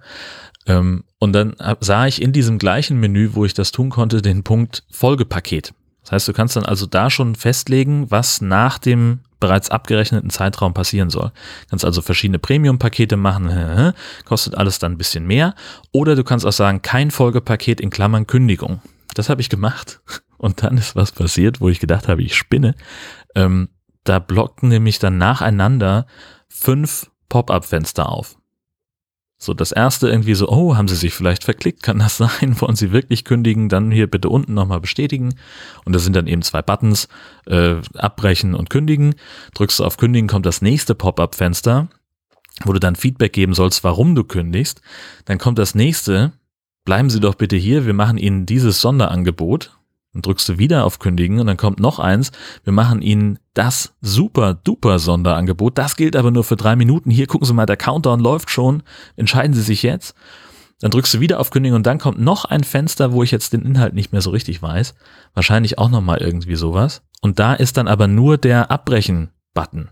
Ähm, 0.68 1.06
und 1.18 1.34
dann 1.34 1.56
sah 1.80 2.06
ich 2.06 2.22
in 2.22 2.32
diesem 2.32 2.60
gleichen 2.60 3.00
Menü, 3.00 3.32
wo 3.34 3.44
ich 3.44 3.56
das 3.56 3.72
tun 3.72 3.90
konnte, 3.90 4.22
den 4.22 4.44
Punkt 4.44 4.84
Folgepaket. 4.92 5.74
Das 6.06 6.12
heißt, 6.12 6.28
du 6.28 6.34
kannst 6.34 6.56
dann 6.56 6.66
also 6.66 6.86
da 6.86 7.10
schon 7.10 7.34
festlegen, 7.34 8.10
was 8.12 8.40
nach 8.40 8.78
dem 8.78 9.22
bereits 9.40 9.72
abgerechneten 9.72 10.30
Zeitraum 10.30 10.74
passieren 10.74 11.10
soll. 11.10 11.30
Du 11.30 11.70
kannst 11.72 11.84
also 11.84 12.02
verschiedene 12.04 12.38
Premium-Pakete 12.38 13.18
machen, 13.18 13.94
kostet 14.26 14.56
alles 14.56 14.78
dann 14.78 14.94
ein 14.94 14.98
bisschen 14.98 15.26
mehr. 15.26 15.56
Oder 15.92 16.16
du 16.16 16.24
kannst 16.24 16.46
auch 16.46 16.54
sagen, 16.54 16.84
kein 16.84 17.10
Folgepaket 17.10 17.82
in 17.82 17.90
Klammern 17.90 18.28
Kündigung. 18.28 18.82
Das 19.16 19.30
habe 19.30 19.42
ich 19.42 19.50
gemacht. 19.50 20.00
Und 20.38 20.62
dann 20.62 20.78
ist 20.78 20.96
was 20.96 21.12
passiert, 21.12 21.60
wo 21.60 21.70
ich 21.70 21.80
gedacht 21.80 22.08
habe, 22.08 22.22
ich 22.22 22.36
spinne. 22.36 22.76
Ähm, 23.34 23.70
da 24.04 24.20
blockten 24.20 24.70
nämlich 24.70 25.00
dann 25.00 25.18
nacheinander 25.18 26.06
fünf 26.48 27.10
Pop-up-Fenster 27.30 28.08
auf. 28.08 28.38
So, 29.38 29.54
das 29.54 29.72
erste 29.72 30.08
irgendwie 30.08 30.34
so, 30.34 30.48
oh, 30.48 30.76
haben 30.76 30.88
Sie 30.88 30.96
sich 30.96 31.14
vielleicht 31.14 31.44
verklickt? 31.44 31.84
Kann 31.84 32.00
das 32.00 32.18
sein? 32.18 32.60
Wollen 32.62 32.76
Sie 32.76 32.92
wirklich 32.92 33.26
kündigen? 33.26 33.70
Dann 33.70 33.92
hier 33.92 34.08
bitte 34.08 34.30
unten 34.30 34.54
nochmal 34.54 34.80
bestätigen. 34.80 35.36
Und 35.84 35.94
da 35.94 36.00
sind 36.00 36.16
dann 36.16 36.28
eben 36.28 36.42
zwei 36.42 36.62
Buttons, 36.62 37.08
äh, 37.46 37.76
abbrechen 37.96 38.56
und 38.56 38.70
kündigen. 38.70 39.16
Drückst 39.54 39.80
du 39.80 39.86
auf 39.86 39.98
kündigen, 39.98 40.28
kommt 40.28 40.46
das 40.46 40.62
nächste 40.62 40.96
Pop-up-Fenster, 40.96 41.90
wo 42.64 42.74
du 42.74 42.80
dann 42.80 42.96
Feedback 42.96 43.34
geben 43.34 43.54
sollst, 43.54 43.84
warum 43.84 44.16
du 44.16 44.24
kündigst. 44.24 44.82
Dann 45.26 45.38
kommt 45.38 45.60
das 45.60 45.76
nächste, 45.76 46.34
bleiben 46.86 47.10
Sie 47.10 47.20
doch 47.20 47.36
bitte 47.36 47.58
hier, 47.58 47.86
wir 47.86 47.94
machen 47.94 48.18
Ihnen 48.18 48.46
dieses 48.46 48.80
Sonderangebot. 48.80 49.78
Dann 50.16 50.22
drückst 50.22 50.48
du 50.48 50.58
wieder 50.58 50.86
auf 50.86 51.00
Kündigen 51.00 51.42
und 51.42 51.48
dann 51.48 51.58
kommt 51.58 51.82
noch 51.82 52.00
eins. 52.00 52.32
Wir 52.64 52.72
machen 52.72 53.02
Ihnen 53.02 53.38
das 53.54 53.94
super 54.00 54.54
duper 54.54 54.98
Sonderangebot. 54.98 55.78
Das 55.78 55.98
gilt 55.98 56.16
aber 56.16 56.32
nur 56.32 56.46
für 56.46 56.56
drei 56.56 56.78
Minuten. 56.78 57.12
Hier 57.12 57.28
gucken 57.28 57.46
Sie 57.46 57.54
mal, 57.54 57.66
der 57.66 57.76
Countdown 57.76 58.22
läuft 58.22 58.50
schon. 58.50 58.82
Entscheiden 59.18 59.54
Sie 59.54 59.62
sich 59.62 59.84
jetzt. 59.84 60.16
Dann 60.80 60.92
drückst 60.92 61.16
du 61.16 61.20
wieder 61.20 61.42
auf 61.42 61.50
Kündigen 61.50 61.76
und 61.76 61.86
dann 61.86 62.00
kommt 62.00 62.18
noch 62.18 62.46
ein 62.46 62.64
Fenster, 62.64 63.12
wo 63.12 63.24
ich 63.24 63.32
jetzt 63.32 63.52
den 63.52 63.64
Inhalt 63.64 63.94
nicht 63.94 64.14
mehr 64.14 64.22
so 64.22 64.30
richtig 64.30 64.62
weiß. 64.62 64.96
Wahrscheinlich 65.34 65.78
auch 65.80 65.90
nochmal 65.90 66.22
irgendwie 66.22 66.56
sowas. 66.56 67.02
Und 67.20 67.38
da 67.40 67.54
ist 67.54 67.76
dann 67.76 67.90
aber 67.90 68.08
nur 68.08 68.38
der 68.38 68.72
Abbrechen-Button 68.72 69.90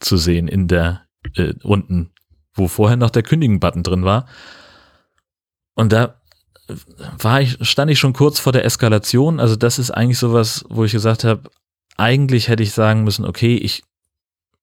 zu 0.00 0.18
sehen 0.18 0.46
in 0.46 0.68
der 0.68 1.06
äh, 1.36 1.54
unten, 1.62 2.10
wo 2.52 2.68
vorher 2.68 2.98
noch 2.98 3.10
der 3.10 3.22
Kündigen-Button 3.22 3.82
drin 3.82 4.04
war. 4.04 4.26
Und 5.74 5.90
da 5.94 6.19
war 7.18 7.40
ich, 7.40 7.56
stand 7.62 7.90
ich 7.90 7.98
schon 7.98 8.12
kurz 8.12 8.38
vor 8.38 8.52
der 8.52 8.64
Eskalation. 8.64 9.40
Also 9.40 9.56
das 9.56 9.78
ist 9.78 9.90
eigentlich 9.90 10.18
sowas, 10.18 10.64
wo 10.68 10.84
ich 10.84 10.92
gesagt 10.92 11.24
habe, 11.24 11.50
eigentlich 11.96 12.48
hätte 12.48 12.62
ich 12.62 12.72
sagen 12.72 13.04
müssen, 13.04 13.24
okay, 13.24 13.56
ich 13.56 13.82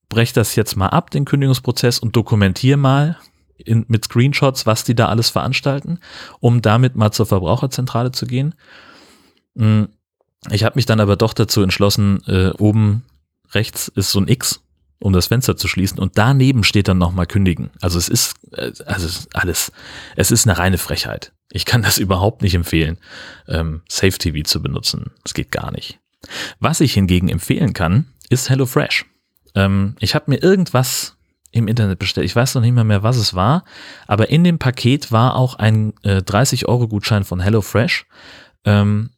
breche 0.10 0.34
das 0.34 0.56
jetzt 0.56 0.76
mal 0.76 0.88
ab, 0.88 1.12
den 1.12 1.26
Kündigungsprozess 1.26 2.00
und 2.00 2.16
dokumentiere 2.16 2.78
mal 2.78 3.18
in, 3.58 3.86
mit 3.88 4.06
Screenshots, 4.06 4.66
was 4.66 4.84
die 4.84 4.96
da 4.96 5.08
alles 5.08 5.30
veranstalten, 5.30 6.00
um 6.40 6.62
damit 6.62 6.96
mal 6.96 7.12
zur 7.12 7.26
Verbraucherzentrale 7.26 8.12
zu 8.12 8.26
gehen. 8.26 8.56
Hm, 9.58 9.90
ich 10.52 10.64
habe 10.64 10.76
mich 10.76 10.86
dann 10.86 11.00
aber 11.00 11.16
doch 11.16 11.34
dazu 11.34 11.62
entschlossen, 11.62 12.24
äh, 12.28 12.52
oben 12.58 13.04
rechts 13.52 13.88
ist 13.88 14.12
so 14.12 14.20
ein 14.20 14.28
X, 14.28 14.62
um 15.00 15.14
das 15.14 15.28
Fenster 15.28 15.58
zu 15.58 15.68
schließen 15.68 16.00
und 16.00 16.18
daneben 16.18 16.64
steht 16.64 16.88
dann 16.88 16.98
nochmal 16.98 17.28
kündigen. 17.28 17.70
Also 17.82 17.98
es 17.98 18.10
ist, 18.10 18.36
äh, 18.54 18.72
also 18.86 19.28
alles, 19.34 19.72
es 20.16 20.32
ist 20.32 20.48
eine 20.48 20.58
reine 20.58 20.78
Frechheit. 20.78 21.34
Ich 21.52 21.66
kann 21.66 21.82
das 21.82 21.98
überhaupt 21.98 22.42
nicht 22.42 22.56
empfehlen, 22.56 22.98
ähm, 23.48 23.82
Safe 23.90 24.18
TV 24.18 24.44
zu 24.44 24.62
benutzen. 24.62 25.12
Das 25.24 25.34
geht 25.34 25.52
gar 25.52 25.72
nicht. 25.72 26.00
Was 26.60 26.82
ich 26.82 26.94
hingegen 26.94 27.30
empfehlen 27.30 27.74
kann, 27.74 28.08
ist 28.30 28.50
HelloFresh. 28.50 29.06
Ähm, 29.56 29.96
ich 30.00 30.16
habe 30.16 30.32
mir 30.32 30.42
irgendwas 30.42 31.18
im 31.52 31.68
Internet 31.68 32.00
bestellt. 32.00 32.26
Ich 32.26 32.36
weiß 32.36 32.56
noch 32.56 32.62
nicht 32.62 32.74
mehr, 32.74 32.84
mehr, 32.84 33.04
was 33.04 33.18
es 33.18 33.34
war, 33.34 33.64
aber 34.06 34.30
in 34.30 34.44
dem 34.44 34.60
Paket 34.60 35.12
war 35.12 35.36
auch 35.36 35.56
ein 35.56 35.94
äh, 36.04 36.18
30-Euro-Gutschein 36.18 37.24
von 37.24 37.40
HelloFresh, 37.40 38.06
ähm, 38.66 39.12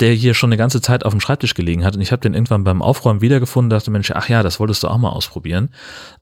der 0.00 0.12
hier 0.12 0.34
schon 0.34 0.48
eine 0.48 0.56
ganze 0.56 0.80
Zeit 0.80 1.04
auf 1.04 1.12
dem 1.12 1.20
Schreibtisch 1.20 1.54
gelegen 1.54 1.84
hat. 1.84 1.94
Und 1.96 2.02
ich 2.02 2.12
habe 2.12 2.20
den 2.20 2.34
irgendwann 2.34 2.64
beim 2.64 2.82
Aufräumen 2.82 3.20
wiedergefunden, 3.20 3.70
dachte, 3.70 3.90
Mensch, 3.90 4.10
ach 4.10 4.28
ja, 4.28 4.42
das 4.42 4.60
wolltest 4.60 4.82
du 4.82 4.88
auch 4.88 4.98
mal 4.98 5.10
ausprobieren. 5.10 5.70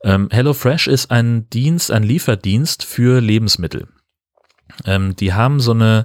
Ähm, 0.03 0.29
HelloFresh 0.31 0.87
ist 0.87 1.11
ein 1.11 1.49
Dienst, 1.51 1.91
ein 1.91 2.05
Lieferdienst 2.05 2.85
für 2.85 3.21
Lebensmittel. 3.21 3.89
Ähm, 4.85 5.17
die 5.17 5.33
haben 5.33 5.61
so 5.61 5.73
eine, 5.73 6.05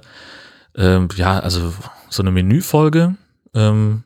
ähm, 0.76 1.08
ja, 1.14 1.38
also 1.38 1.72
so 2.08 2.22
eine 2.22 2.32
Menüfolge 2.32 3.16
ähm, 3.54 4.04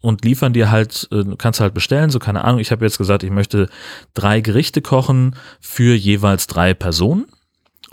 und 0.00 0.24
liefern 0.24 0.52
dir 0.52 0.70
halt, 0.70 1.08
äh, 1.10 1.24
kannst 1.36 1.60
halt 1.60 1.74
bestellen, 1.74 2.10
so 2.10 2.18
keine 2.18 2.44
Ahnung, 2.44 2.60
ich 2.60 2.70
habe 2.70 2.84
jetzt 2.84 2.98
gesagt, 2.98 3.22
ich 3.22 3.30
möchte 3.30 3.68
drei 4.14 4.40
Gerichte 4.40 4.82
kochen 4.82 5.34
für 5.60 5.94
jeweils 5.94 6.46
drei 6.46 6.74
Personen 6.74 7.26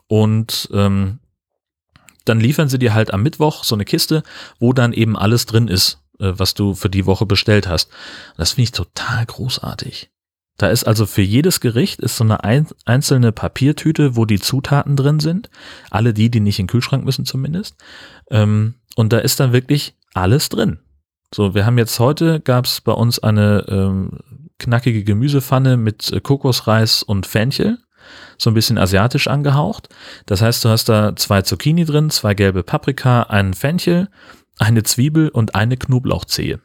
und 0.07 0.69
ähm, 0.73 1.19
dann 2.25 2.39
liefern 2.39 2.69
sie 2.69 2.79
dir 2.79 2.93
halt 2.93 3.13
am 3.13 3.23
Mittwoch 3.23 3.63
so 3.63 3.75
eine 3.75 3.85
Kiste, 3.85 4.23
wo 4.59 4.73
dann 4.73 4.93
eben 4.93 5.17
alles 5.17 5.45
drin 5.45 5.67
ist, 5.67 5.99
äh, 6.19 6.33
was 6.35 6.53
du 6.53 6.75
für 6.75 6.89
die 6.89 7.05
Woche 7.05 7.25
bestellt 7.25 7.67
hast. 7.67 7.89
Das 8.37 8.51
finde 8.51 8.63
ich 8.63 8.71
total 8.71 9.25
großartig. 9.25 10.09
Da 10.57 10.69
ist 10.69 10.85
also 10.85 11.05
für 11.05 11.21
jedes 11.21 11.59
Gericht 11.59 11.99
ist 11.99 12.15
so 12.15 12.23
eine 12.23 12.43
einzelne 12.85 13.31
Papiertüte, 13.31 14.15
wo 14.15 14.25
die 14.25 14.39
Zutaten 14.39 14.95
drin 14.95 15.19
sind. 15.19 15.49
Alle 15.91 16.13
die, 16.13 16.29
die 16.31 16.39
nicht 16.39 16.59
in 16.59 16.63
den 16.63 16.69
Kühlschrank 16.69 17.03
müssen 17.03 17.25
zumindest. 17.25 17.75
Ähm, 18.31 18.75
und 18.95 19.11
da 19.11 19.17
ist 19.19 19.39
dann 19.39 19.51
wirklich 19.51 19.95
alles 20.13 20.47
drin. 20.47 20.79
So, 21.33 21.53
wir 21.53 21.65
haben 21.65 21.77
jetzt 21.77 21.99
heute, 21.99 22.39
gab 22.39 22.65
es 22.65 22.79
bei 22.79 22.93
uns 22.93 23.19
eine 23.19 23.65
ähm, 23.67 24.19
knackige 24.57 25.03
Gemüsepfanne 25.03 25.75
mit 25.75 26.11
äh, 26.13 26.21
Kokosreis 26.21 27.03
und 27.03 27.25
Fenchel. 27.25 27.79
So 28.37 28.49
ein 28.49 28.53
bisschen 28.53 28.77
asiatisch 28.77 29.27
angehaucht. 29.27 29.89
Das 30.25 30.41
heißt, 30.41 30.65
du 30.65 30.69
hast 30.69 30.89
da 30.89 31.15
zwei 31.15 31.41
Zucchini 31.41 31.85
drin, 31.85 32.09
zwei 32.09 32.33
gelbe 32.33 32.63
Paprika, 32.63 33.23
einen 33.23 33.53
Fenchel, 33.53 34.09
eine 34.57 34.83
Zwiebel 34.83 35.29
und 35.29 35.55
eine 35.55 35.77
Knoblauchzehe. 35.77 36.59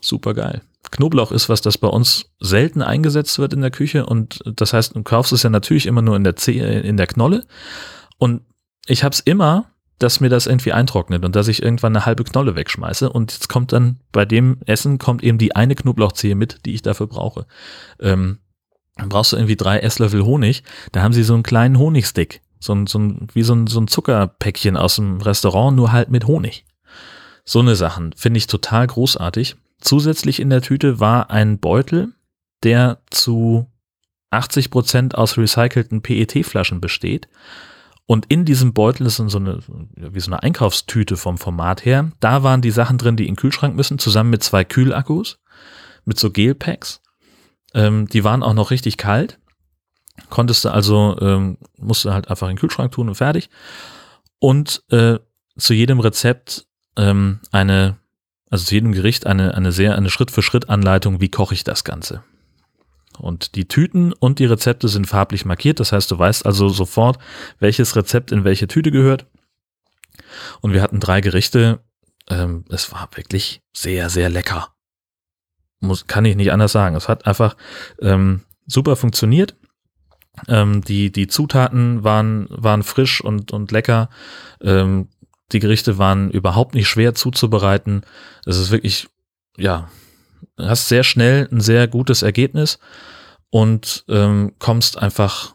Super 0.00 0.34
geil. 0.34 0.62
Knoblauch 0.90 1.32
ist 1.32 1.48
was, 1.48 1.60
das 1.62 1.78
bei 1.78 1.88
uns 1.88 2.26
selten 2.40 2.82
eingesetzt 2.82 3.38
wird 3.38 3.52
in 3.52 3.60
der 3.60 3.70
Küche 3.70 4.06
und 4.06 4.40
das 4.44 4.72
heißt, 4.72 4.94
du 4.94 5.02
kaufst 5.02 5.32
es 5.32 5.42
ja 5.42 5.50
natürlich 5.50 5.86
immer 5.86 6.02
nur 6.02 6.16
in 6.16 6.24
der 6.24 6.36
Zehe, 6.36 6.80
in 6.80 6.96
der 6.96 7.06
Knolle 7.06 7.46
und 8.18 8.42
ich 8.86 9.04
habe 9.04 9.12
es 9.12 9.20
immer, 9.20 9.70
dass 9.98 10.20
mir 10.20 10.28
das 10.28 10.46
irgendwie 10.46 10.72
eintrocknet 10.72 11.24
und 11.24 11.36
dass 11.36 11.48
ich 11.48 11.62
irgendwann 11.62 11.96
eine 11.96 12.04
halbe 12.04 12.24
Knolle 12.24 12.56
wegschmeiße 12.56 13.10
und 13.10 13.32
jetzt 13.32 13.48
kommt 13.48 13.72
dann 13.72 14.00
bei 14.10 14.24
dem 14.24 14.58
Essen 14.66 14.98
kommt 14.98 15.22
eben 15.22 15.38
die 15.38 15.54
eine 15.54 15.74
Knoblauchzehe 15.74 16.34
mit, 16.34 16.66
die 16.66 16.74
ich 16.74 16.82
dafür 16.82 17.06
brauche. 17.06 17.46
Ähm, 18.00 18.38
dann 19.02 19.08
brauchst 19.08 19.32
du 19.32 19.36
irgendwie 19.36 19.56
drei 19.56 19.80
Esslöffel 19.80 20.24
Honig, 20.24 20.62
da 20.92 21.02
haben 21.02 21.12
sie 21.12 21.24
so 21.24 21.34
einen 21.34 21.42
kleinen 21.42 21.76
Honigstick, 21.76 22.40
so 22.60 22.72
ein, 22.72 22.86
so 22.86 23.00
ein, 23.00 23.26
wie 23.32 23.42
so 23.42 23.52
ein, 23.52 23.66
so 23.66 23.80
ein 23.80 23.88
Zuckerpäckchen 23.88 24.76
aus 24.76 24.94
dem 24.94 25.20
Restaurant, 25.20 25.76
nur 25.76 25.90
halt 25.90 26.08
mit 26.08 26.28
Honig. 26.28 26.64
So 27.44 27.58
eine 27.58 27.74
Sachen 27.74 28.12
finde 28.16 28.38
ich 28.38 28.46
total 28.46 28.86
großartig. 28.86 29.56
Zusätzlich 29.80 30.38
in 30.38 30.50
der 30.50 30.62
Tüte 30.62 31.00
war 31.00 31.30
ein 31.30 31.58
Beutel, 31.58 32.12
der 32.62 33.02
zu 33.10 33.66
80 34.30 34.70
Prozent 34.70 35.18
aus 35.18 35.36
recycelten 35.36 36.00
PET-Flaschen 36.02 36.80
besteht. 36.80 37.26
Und 38.06 38.26
in 38.26 38.44
diesem 38.44 38.72
Beutel 38.72 39.08
ist 39.08 39.16
so 39.16 39.38
eine, 39.38 39.58
wie 39.96 40.20
so 40.20 40.30
eine 40.30 40.44
Einkaufstüte 40.44 41.16
vom 41.16 41.38
Format 41.38 41.84
her. 41.84 42.12
Da 42.20 42.44
waren 42.44 42.62
die 42.62 42.70
Sachen 42.70 42.98
drin, 42.98 43.16
die 43.16 43.26
in 43.26 43.34
den 43.34 43.40
Kühlschrank 43.40 43.74
müssen, 43.74 43.98
zusammen 43.98 44.30
mit 44.30 44.44
zwei 44.44 44.62
Kühlakkus, 44.62 45.40
mit 46.04 46.20
so 46.20 46.30
Gelpacks. 46.30 47.01
Ähm, 47.74 48.06
die 48.08 48.24
waren 48.24 48.42
auch 48.42 48.54
noch 48.54 48.70
richtig 48.70 48.96
kalt. 48.96 49.38
Konntest 50.28 50.64
du 50.64 50.70
also, 50.70 51.16
ähm, 51.20 51.58
musst 51.78 52.04
du 52.04 52.12
halt 52.12 52.28
einfach 52.28 52.48
in 52.48 52.54
den 52.54 52.60
Kühlschrank 52.60 52.92
tun 52.92 53.08
und 53.08 53.14
fertig. 53.14 53.50
Und 54.38 54.82
äh, 54.90 55.18
zu 55.56 55.74
jedem 55.74 56.00
Rezept 56.00 56.66
ähm, 56.96 57.40
eine 57.50 57.96
also 58.52 58.66
zu 58.66 58.74
jedem 58.74 58.92
Gericht 58.92 59.26
eine, 59.26 59.54
eine 59.54 59.72
sehr, 59.72 59.96
eine 59.96 60.10
Schritt-für-Schritt-Anleitung, 60.10 61.22
wie 61.22 61.30
koche 61.30 61.54
ich 61.54 61.64
das 61.64 61.84
Ganze. 61.84 62.22
Und 63.18 63.54
die 63.54 63.66
Tüten 63.66 64.12
und 64.12 64.40
die 64.40 64.44
Rezepte 64.44 64.88
sind 64.88 65.06
farblich 65.06 65.46
markiert. 65.46 65.80
Das 65.80 65.90
heißt, 65.92 66.10
du 66.10 66.18
weißt 66.18 66.44
also 66.44 66.68
sofort, 66.68 67.18
welches 67.60 67.96
Rezept 67.96 68.30
in 68.30 68.44
welche 68.44 68.68
Tüte 68.68 68.90
gehört. 68.90 69.24
Und 70.60 70.74
wir 70.74 70.82
hatten 70.82 71.00
drei 71.00 71.22
Gerichte. 71.22 71.80
Ähm, 72.28 72.66
es 72.68 72.92
war 72.92 73.08
wirklich 73.14 73.62
sehr, 73.74 74.10
sehr 74.10 74.28
lecker. 74.28 74.68
Muss, 75.82 76.06
kann 76.06 76.24
ich 76.24 76.36
nicht 76.36 76.52
anders 76.52 76.72
sagen. 76.72 76.96
Es 76.96 77.08
hat 77.08 77.26
einfach 77.26 77.56
ähm, 78.00 78.42
super 78.66 78.96
funktioniert. 78.96 79.56
Ähm, 80.48 80.82
die, 80.82 81.12
die 81.12 81.26
Zutaten 81.26 82.04
waren, 82.04 82.46
waren 82.48 82.82
frisch 82.82 83.20
und, 83.20 83.52
und 83.52 83.70
lecker. 83.70 84.08
Ähm, 84.62 85.08
die 85.52 85.60
Gerichte 85.60 85.98
waren 85.98 86.30
überhaupt 86.30 86.74
nicht 86.74 86.88
schwer 86.88 87.14
zuzubereiten. 87.14 88.02
Es 88.46 88.56
ist 88.56 88.70
wirklich, 88.70 89.08
ja, 89.58 89.90
hast 90.56 90.88
sehr 90.88 91.04
schnell 91.04 91.48
ein 91.52 91.60
sehr 91.60 91.88
gutes 91.88 92.22
Ergebnis 92.22 92.78
und 93.50 94.04
ähm, 94.08 94.54
kommst 94.58 94.98
einfach 94.98 95.54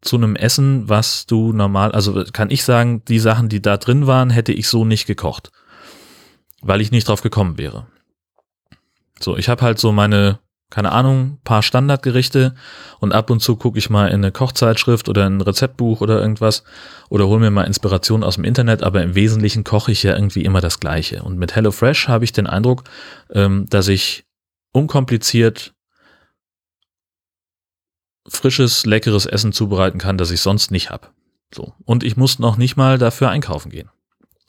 zu 0.00 0.16
einem 0.16 0.36
Essen, 0.36 0.88
was 0.88 1.26
du 1.26 1.52
normal, 1.52 1.92
also 1.92 2.24
kann 2.32 2.50
ich 2.50 2.64
sagen, 2.64 3.04
die 3.06 3.18
Sachen, 3.18 3.48
die 3.48 3.60
da 3.60 3.76
drin 3.76 4.06
waren, 4.06 4.30
hätte 4.30 4.52
ich 4.52 4.68
so 4.68 4.84
nicht 4.84 5.06
gekocht, 5.06 5.50
weil 6.62 6.80
ich 6.80 6.90
nicht 6.90 7.08
drauf 7.08 7.22
gekommen 7.22 7.58
wäre. 7.58 7.86
So, 9.22 9.36
ich 9.36 9.48
habe 9.48 9.62
halt 9.62 9.78
so 9.78 9.92
meine 9.92 10.38
keine 10.70 10.92
Ahnung, 10.92 11.38
paar 11.42 11.62
Standardgerichte 11.62 12.54
und 13.00 13.12
ab 13.12 13.28
und 13.28 13.40
zu 13.40 13.56
gucke 13.56 13.78
ich 13.78 13.90
mal 13.90 14.06
in 14.06 14.14
eine 14.14 14.30
Kochzeitschrift 14.30 15.08
oder 15.08 15.26
ein 15.26 15.40
Rezeptbuch 15.40 16.00
oder 16.00 16.20
irgendwas 16.20 16.62
oder 17.10 17.26
hole 17.26 17.40
mir 17.40 17.50
mal 17.50 17.64
Inspiration 17.64 18.22
aus 18.22 18.36
dem 18.36 18.44
Internet, 18.44 18.84
aber 18.84 19.02
im 19.02 19.16
Wesentlichen 19.16 19.64
koche 19.64 19.90
ich 19.90 20.04
ja 20.04 20.14
irgendwie 20.14 20.44
immer 20.44 20.60
das 20.60 20.78
Gleiche. 20.78 21.24
Und 21.24 21.38
mit 21.38 21.56
HelloFresh 21.56 22.06
habe 22.08 22.24
ich 22.24 22.32
den 22.32 22.46
Eindruck, 22.46 22.84
ähm, 23.30 23.66
dass 23.68 23.88
ich 23.88 24.24
unkompliziert 24.72 25.74
frisches, 28.28 28.86
leckeres 28.86 29.26
Essen 29.26 29.52
zubereiten 29.52 29.98
kann, 29.98 30.18
das 30.18 30.30
ich 30.30 30.40
sonst 30.40 30.70
nicht 30.70 30.90
habe. 30.90 31.08
So. 31.52 31.74
Und 31.84 32.04
ich 32.04 32.16
muss 32.16 32.38
noch 32.38 32.56
nicht 32.56 32.76
mal 32.76 32.96
dafür 32.96 33.30
einkaufen 33.30 33.70
gehen. 33.70 33.90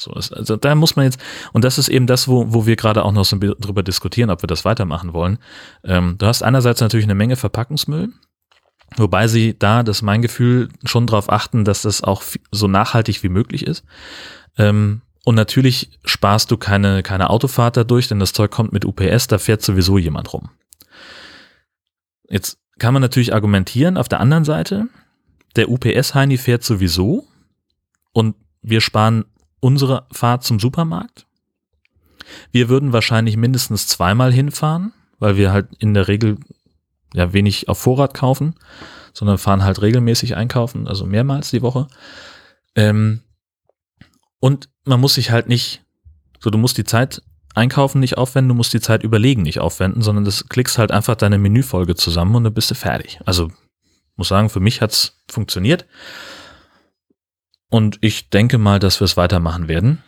So, 0.01 0.11
also 0.11 0.55
da 0.55 0.75
muss 0.75 0.95
man 0.95 1.05
jetzt, 1.05 1.19
und 1.53 1.63
das 1.63 1.77
ist 1.77 1.87
eben 1.87 2.07
das, 2.07 2.27
wo, 2.27 2.51
wo 2.53 2.65
wir 2.65 2.75
gerade 2.75 3.05
auch 3.05 3.11
noch 3.11 3.25
so 3.25 3.37
drüber 3.37 3.83
diskutieren, 3.83 4.29
ob 4.29 4.41
wir 4.41 4.47
das 4.47 4.65
weitermachen 4.65 5.13
wollen. 5.13 5.37
Ähm, 5.83 6.15
du 6.17 6.25
hast 6.25 6.41
einerseits 6.41 6.81
natürlich 6.81 7.05
eine 7.05 7.15
Menge 7.15 7.35
Verpackungsmüll, 7.35 8.09
wobei 8.97 9.27
sie 9.27 9.57
da, 9.57 9.83
das 9.83 9.97
ist 9.97 10.01
mein 10.01 10.21
Gefühl, 10.21 10.69
schon 10.85 11.07
darauf 11.07 11.31
achten, 11.31 11.65
dass 11.65 11.83
das 11.83 12.03
auch 12.03 12.23
so 12.51 12.67
nachhaltig 12.67 13.21
wie 13.23 13.29
möglich 13.29 13.65
ist. 13.65 13.83
Ähm, 14.57 15.01
und 15.23 15.35
natürlich 15.35 15.99
sparst 16.03 16.49
du 16.49 16.57
keine, 16.57 17.03
keine 17.03 17.29
Autofahrt 17.29 17.77
dadurch, 17.77 18.07
denn 18.07 18.19
das 18.19 18.33
Zeug 18.33 18.49
kommt 18.49 18.73
mit 18.73 18.85
UPS, 18.85 19.27
da 19.27 19.37
fährt 19.37 19.61
sowieso 19.61 19.99
jemand 19.99 20.33
rum. 20.33 20.49
Jetzt 22.27 22.57
kann 22.79 22.93
man 22.93 23.01
natürlich 23.01 23.33
argumentieren, 23.33 23.97
auf 23.97 24.09
der 24.09 24.19
anderen 24.19 24.45
Seite, 24.45 24.87
der 25.55 25.69
UPS-Heini 25.69 26.37
fährt 26.37 26.63
sowieso 26.63 27.27
und 28.13 28.35
wir 28.63 28.81
sparen 28.81 29.25
unsere 29.61 30.05
Fahrt 30.11 30.43
zum 30.43 30.59
Supermarkt. 30.59 31.25
Wir 32.51 32.67
würden 32.67 32.91
wahrscheinlich 32.91 33.37
mindestens 33.37 33.87
zweimal 33.87 34.33
hinfahren, 34.33 34.91
weil 35.19 35.37
wir 35.37 35.53
halt 35.53 35.69
in 35.79 35.93
der 35.93 36.09
Regel 36.09 36.37
ja 37.13 37.31
wenig 37.31 37.69
auf 37.69 37.77
Vorrat 37.77 38.13
kaufen, 38.13 38.55
sondern 39.13 39.37
fahren 39.37 39.63
halt 39.63 39.81
regelmäßig 39.81 40.35
einkaufen, 40.35 40.87
also 40.87 41.05
mehrmals 41.05 41.51
die 41.51 41.61
Woche. 41.61 41.87
Ähm, 42.75 43.21
und 44.39 44.69
man 44.85 44.99
muss 44.99 45.13
sich 45.13 45.31
halt 45.31 45.47
nicht, 45.47 45.83
so 46.39 46.49
du 46.49 46.57
musst 46.57 46.77
die 46.77 46.83
Zeit 46.83 47.21
einkaufen 47.53 47.99
nicht 47.99 48.17
aufwenden, 48.17 48.49
du 48.49 48.55
musst 48.55 48.73
die 48.73 48.79
Zeit 48.79 49.03
überlegen 49.03 49.41
nicht 49.43 49.59
aufwenden, 49.59 50.01
sondern 50.01 50.25
das 50.25 50.47
klickst 50.47 50.77
halt 50.77 50.91
einfach 50.91 51.15
deine 51.15 51.37
Menüfolge 51.37 51.95
zusammen 51.95 52.35
und 52.35 52.45
dann 52.45 52.53
bist 52.53 52.71
du 52.71 52.75
fertig. 52.75 53.19
Also 53.25 53.51
muss 54.15 54.29
sagen, 54.29 54.49
für 54.49 54.59
mich 54.59 54.81
hat's 54.81 55.21
funktioniert. 55.29 55.85
Und 57.71 57.97
ich 58.01 58.29
denke 58.29 58.57
mal, 58.57 58.79
dass 58.79 58.99
wir 58.99 59.05
es 59.05 59.17
weitermachen 59.17 59.67
werden. 59.67 60.03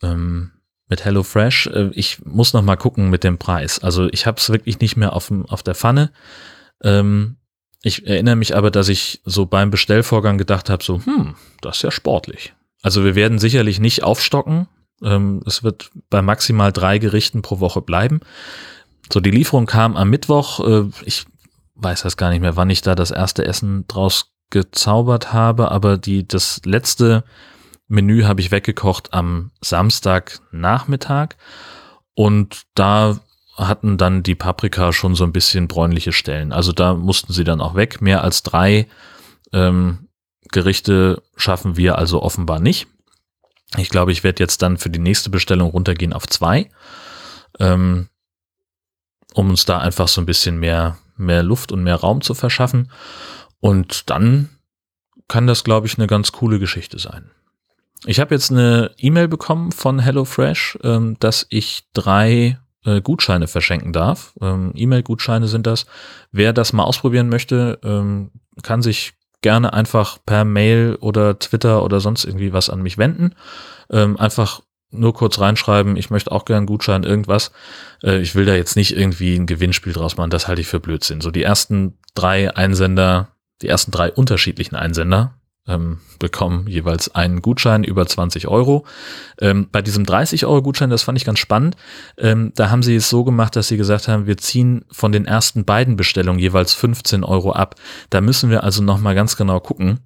Ähm, 0.00 0.52
mit 0.88 1.04
HelloFresh. 1.04 1.66
Äh, 1.66 1.90
ich 1.92 2.24
muss 2.24 2.52
noch 2.52 2.62
mal 2.62 2.76
gucken 2.76 3.10
mit 3.10 3.24
dem 3.24 3.36
Preis. 3.36 3.80
Also 3.80 4.08
ich 4.12 4.26
habe 4.26 4.38
es 4.38 4.48
wirklich 4.48 4.80
nicht 4.80 4.96
mehr 4.96 5.12
auf, 5.12 5.30
auf 5.48 5.62
der 5.62 5.74
Pfanne. 5.74 6.12
Ähm, 6.82 7.36
ich 7.82 8.06
erinnere 8.06 8.36
mich 8.36 8.54
aber, 8.54 8.70
dass 8.70 8.88
ich 8.88 9.20
so 9.24 9.44
beim 9.44 9.70
Bestellvorgang 9.70 10.38
gedacht 10.38 10.70
habe, 10.70 10.84
so, 10.84 11.04
hm, 11.04 11.34
das 11.60 11.78
ist 11.78 11.82
ja 11.82 11.90
sportlich. 11.90 12.54
Also 12.82 13.04
wir 13.04 13.16
werden 13.16 13.38
sicherlich 13.40 13.80
nicht 13.80 14.04
aufstocken. 14.04 14.68
Ähm, 15.02 15.42
es 15.46 15.64
wird 15.64 15.90
bei 16.10 16.22
maximal 16.22 16.72
drei 16.72 16.98
Gerichten 16.98 17.42
pro 17.42 17.58
Woche 17.58 17.82
bleiben. 17.82 18.20
So, 19.12 19.18
die 19.18 19.32
Lieferung 19.32 19.66
kam 19.66 19.96
am 19.96 20.10
Mittwoch. 20.10 20.60
Äh, 20.60 20.90
ich 21.04 21.24
weiß 21.74 22.02
das 22.02 22.16
gar 22.16 22.30
nicht 22.30 22.40
mehr, 22.40 22.54
wann 22.54 22.70
ich 22.70 22.82
da 22.82 22.94
das 22.94 23.10
erste 23.10 23.44
Essen 23.44 23.86
draus 23.88 24.29
gezaubert 24.50 25.32
habe, 25.32 25.70
aber 25.70 25.96
die, 25.96 26.26
das 26.26 26.60
letzte 26.64 27.24
Menü 27.88 28.24
habe 28.24 28.40
ich 28.40 28.50
weggekocht 28.50 29.12
am 29.12 29.50
Samstagnachmittag 29.60 31.30
und 32.14 32.62
da 32.74 33.20
hatten 33.56 33.98
dann 33.98 34.22
die 34.22 34.34
Paprika 34.34 34.92
schon 34.92 35.14
so 35.14 35.24
ein 35.24 35.32
bisschen 35.32 35.68
bräunliche 35.68 36.12
Stellen. 36.12 36.52
Also 36.52 36.72
da 36.72 36.94
mussten 36.94 37.32
sie 37.32 37.44
dann 37.44 37.60
auch 37.60 37.74
weg. 37.74 38.00
Mehr 38.00 38.24
als 38.24 38.42
drei 38.42 38.86
ähm, 39.52 40.08
Gerichte 40.50 41.22
schaffen 41.36 41.76
wir 41.76 41.98
also 41.98 42.22
offenbar 42.22 42.60
nicht. 42.60 42.86
Ich 43.76 43.88
glaube, 43.88 44.12
ich 44.12 44.24
werde 44.24 44.42
jetzt 44.42 44.62
dann 44.62 44.78
für 44.78 44.90
die 44.90 44.98
nächste 44.98 45.30
Bestellung 45.30 45.70
runtergehen 45.70 46.12
auf 46.12 46.26
zwei, 46.26 46.70
ähm, 47.58 48.08
um 49.34 49.50
uns 49.50 49.64
da 49.64 49.78
einfach 49.78 50.08
so 50.08 50.20
ein 50.20 50.26
bisschen 50.26 50.58
mehr, 50.58 50.98
mehr 51.16 51.42
Luft 51.42 51.70
und 51.70 51.84
mehr 51.84 51.96
Raum 51.96 52.20
zu 52.20 52.34
verschaffen. 52.34 52.90
Und 53.60 54.10
dann 54.10 54.48
kann 55.28 55.46
das, 55.46 55.64
glaube 55.64 55.86
ich, 55.86 55.96
eine 55.96 56.06
ganz 56.06 56.32
coole 56.32 56.58
Geschichte 56.58 56.98
sein. 56.98 57.30
Ich 58.06 58.18
habe 58.18 58.34
jetzt 58.34 58.50
eine 58.50 58.92
E-Mail 58.96 59.28
bekommen 59.28 59.72
von 59.72 59.98
HelloFresh, 59.98 60.78
ähm, 60.82 61.16
dass 61.20 61.46
ich 61.50 61.84
drei 61.92 62.58
äh, 62.84 63.00
Gutscheine 63.02 63.46
verschenken 63.46 63.92
darf. 63.92 64.32
Ähm, 64.40 64.72
E-Mail-Gutscheine 64.74 65.48
sind 65.48 65.66
das. 65.66 65.86
Wer 66.32 66.52
das 66.52 66.72
mal 66.72 66.84
ausprobieren 66.84 67.28
möchte, 67.28 67.78
ähm, 67.84 68.30
kann 68.62 68.82
sich 68.82 69.12
gerne 69.42 69.72
einfach 69.72 70.18
per 70.24 70.44
Mail 70.44 70.96
oder 71.00 71.38
Twitter 71.38 71.82
oder 71.84 72.00
sonst 72.00 72.24
irgendwie 72.24 72.52
was 72.52 72.70
an 72.70 72.82
mich 72.82 72.98
wenden. 72.98 73.34
Ähm, 73.90 74.18
einfach 74.18 74.62
nur 74.90 75.14
kurz 75.14 75.38
reinschreiben, 75.38 75.96
ich 75.96 76.10
möchte 76.10 76.32
auch 76.32 76.44
gern 76.44 76.66
Gutschein, 76.66 77.04
irgendwas. 77.04 77.52
Äh, 78.02 78.18
ich 78.20 78.34
will 78.34 78.44
da 78.44 78.54
jetzt 78.54 78.76
nicht 78.76 78.96
irgendwie 78.96 79.36
ein 79.36 79.46
Gewinnspiel 79.46 79.92
draus 79.92 80.16
machen, 80.16 80.30
das 80.30 80.48
halte 80.48 80.60
ich 80.60 80.66
für 80.66 80.80
Blödsinn. 80.80 81.20
So 81.20 81.30
die 81.30 81.42
ersten 81.42 81.98
drei 82.14 82.54
Einsender 82.54 83.28
die 83.62 83.68
ersten 83.68 83.90
drei 83.90 84.12
unterschiedlichen 84.12 84.76
Einsender 84.76 85.34
ähm, 85.66 85.98
bekommen 86.18 86.66
jeweils 86.66 87.14
einen 87.14 87.42
Gutschein 87.42 87.84
über 87.84 88.06
20 88.06 88.48
Euro. 88.48 88.86
Ähm, 89.40 89.68
bei 89.70 89.82
diesem 89.82 90.04
30 90.04 90.46
Euro 90.46 90.62
Gutschein, 90.62 90.90
das 90.90 91.02
fand 91.02 91.18
ich 91.18 91.24
ganz 91.24 91.38
spannend, 91.38 91.76
ähm, 92.18 92.52
da 92.54 92.70
haben 92.70 92.82
sie 92.82 92.96
es 92.96 93.08
so 93.08 93.24
gemacht, 93.24 93.56
dass 93.56 93.68
sie 93.68 93.76
gesagt 93.76 94.08
haben, 94.08 94.26
wir 94.26 94.36
ziehen 94.36 94.84
von 94.90 95.12
den 95.12 95.26
ersten 95.26 95.64
beiden 95.64 95.96
Bestellungen 95.96 96.40
jeweils 96.40 96.74
15 96.74 97.24
Euro 97.24 97.52
ab. 97.52 97.76
Da 98.10 98.20
müssen 98.20 98.50
wir 98.50 98.64
also 98.64 98.82
nochmal 98.82 99.14
ganz 99.14 99.36
genau 99.36 99.60
gucken. 99.60 100.00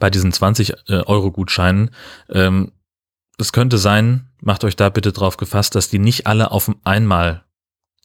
Bei 0.00 0.10
diesen 0.10 0.32
20 0.32 0.74
äh, 0.88 1.02
Euro 1.06 1.32
Gutscheinen, 1.32 1.90
ähm, 2.30 2.72
es 3.38 3.52
könnte 3.52 3.78
sein, 3.78 4.28
macht 4.40 4.64
euch 4.64 4.76
da 4.76 4.90
bitte 4.90 5.12
drauf 5.12 5.36
gefasst, 5.36 5.74
dass 5.74 5.88
die 5.88 5.98
nicht 5.98 6.26
alle 6.26 6.50
auf 6.50 6.70
einmal 6.84 7.44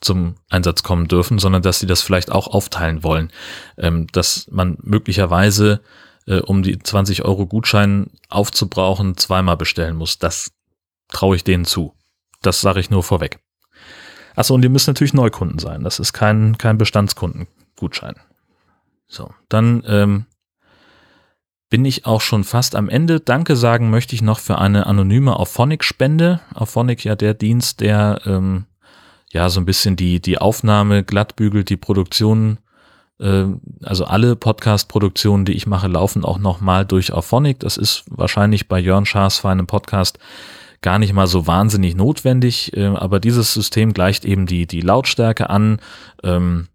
zum 0.04 0.36
Einsatz 0.50 0.84
kommen 0.84 1.08
dürfen, 1.08 1.40
sondern 1.40 1.62
dass 1.62 1.80
sie 1.80 1.88
das 1.88 2.02
vielleicht 2.02 2.32
auch 2.32 2.48
aufteilen 2.48 3.04
wollen. 3.04 3.32
Ähm, 3.78 4.08
dass 4.12 4.48
man 4.52 4.78
möglicherweise, 4.82 5.82
äh, 6.28 6.40
um 6.40 6.64
die 6.64 6.78
20 6.80 7.26
Euro 7.26 7.48
Gutschein 7.48 8.12
aufzubrauchen, 8.30 9.18
zweimal 9.18 9.58
bestellen 9.58 9.96
muss. 9.96 10.20
Das 10.20 10.52
traue 11.10 11.36
ich 11.36 11.44
denen 11.44 11.66
zu. 11.66 11.94
Das 12.42 12.62
sage 12.62 12.80
ich 12.80 12.90
nur 12.90 13.04
vorweg. 13.04 13.40
Achso, 14.36 14.54
und 14.54 14.64
ihr 14.64 14.70
müsst 14.70 14.88
natürlich 14.88 15.14
Neukunden 15.14 15.60
sein. 15.60 15.84
Das 15.84 16.00
ist 16.00 16.14
kein, 16.14 16.58
kein 16.58 16.78
Bestandskundengutschein. 16.78 18.16
So, 19.08 19.32
dann 19.48 19.84
ähm, 19.88 20.26
bin 21.70 21.86
ich 21.86 22.06
auch 22.06 22.22
schon 22.22 22.44
fast 22.44 22.76
am 22.76 22.90
Ende. 22.90 23.20
Danke 23.20 23.56
sagen 23.56 23.90
möchte 23.90 24.16
ich 24.16 24.22
noch 24.22 24.40
für 24.40 24.58
eine 24.58 24.88
anonyme 24.88 25.38
Auphonic-Spende. 25.40 26.42
Auphonic 26.54 27.04
ja 27.04 27.16
der 27.16 27.34
Dienst, 27.34 27.80
der 27.80 28.22
ähm, 28.26 28.66
ja 29.34 29.50
so 29.50 29.60
ein 29.60 29.66
bisschen 29.66 29.96
die, 29.96 30.22
die 30.22 30.38
Aufnahme 30.38 31.04
glattbügelt, 31.04 31.70
die 31.70 31.78
Produktion, 31.78 32.60
äh, 33.20 33.46
also 33.84 34.06
alle 34.06 34.36
Podcast-Produktionen, 34.36 35.46
die 35.46 35.54
ich 35.54 35.68
mache, 35.68 35.88
laufen 35.88 36.24
auch 36.24 36.40
nochmal 36.40 36.86
durch 36.86 37.12
Auphonic. 37.12 37.60
Das 37.60 37.78
ist 37.78 38.06
wahrscheinlich 38.10 38.68
bei 38.68 38.80
Jörn 38.80 39.06
Schaas 39.06 39.40
für 39.40 39.50
einen 39.50 39.68
Podcast 39.68 40.20
gar 40.82 41.00
nicht 41.00 41.14
mal 41.14 41.28
so 41.28 41.48
wahnsinnig 41.48 41.96
notwendig, 41.96 42.76
äh, 42.78 42.86
aber 42.86 43.20
dieses 43.20 43.54
System 43.54 43.94
gleicht 43.94 44.26
eben 44.26 44.46
die, 44.46 44.68
die 44.68 44.82
Lautstärke 44.82 45.50
an. 45.50 45.80
Ähm, 46.24 46.68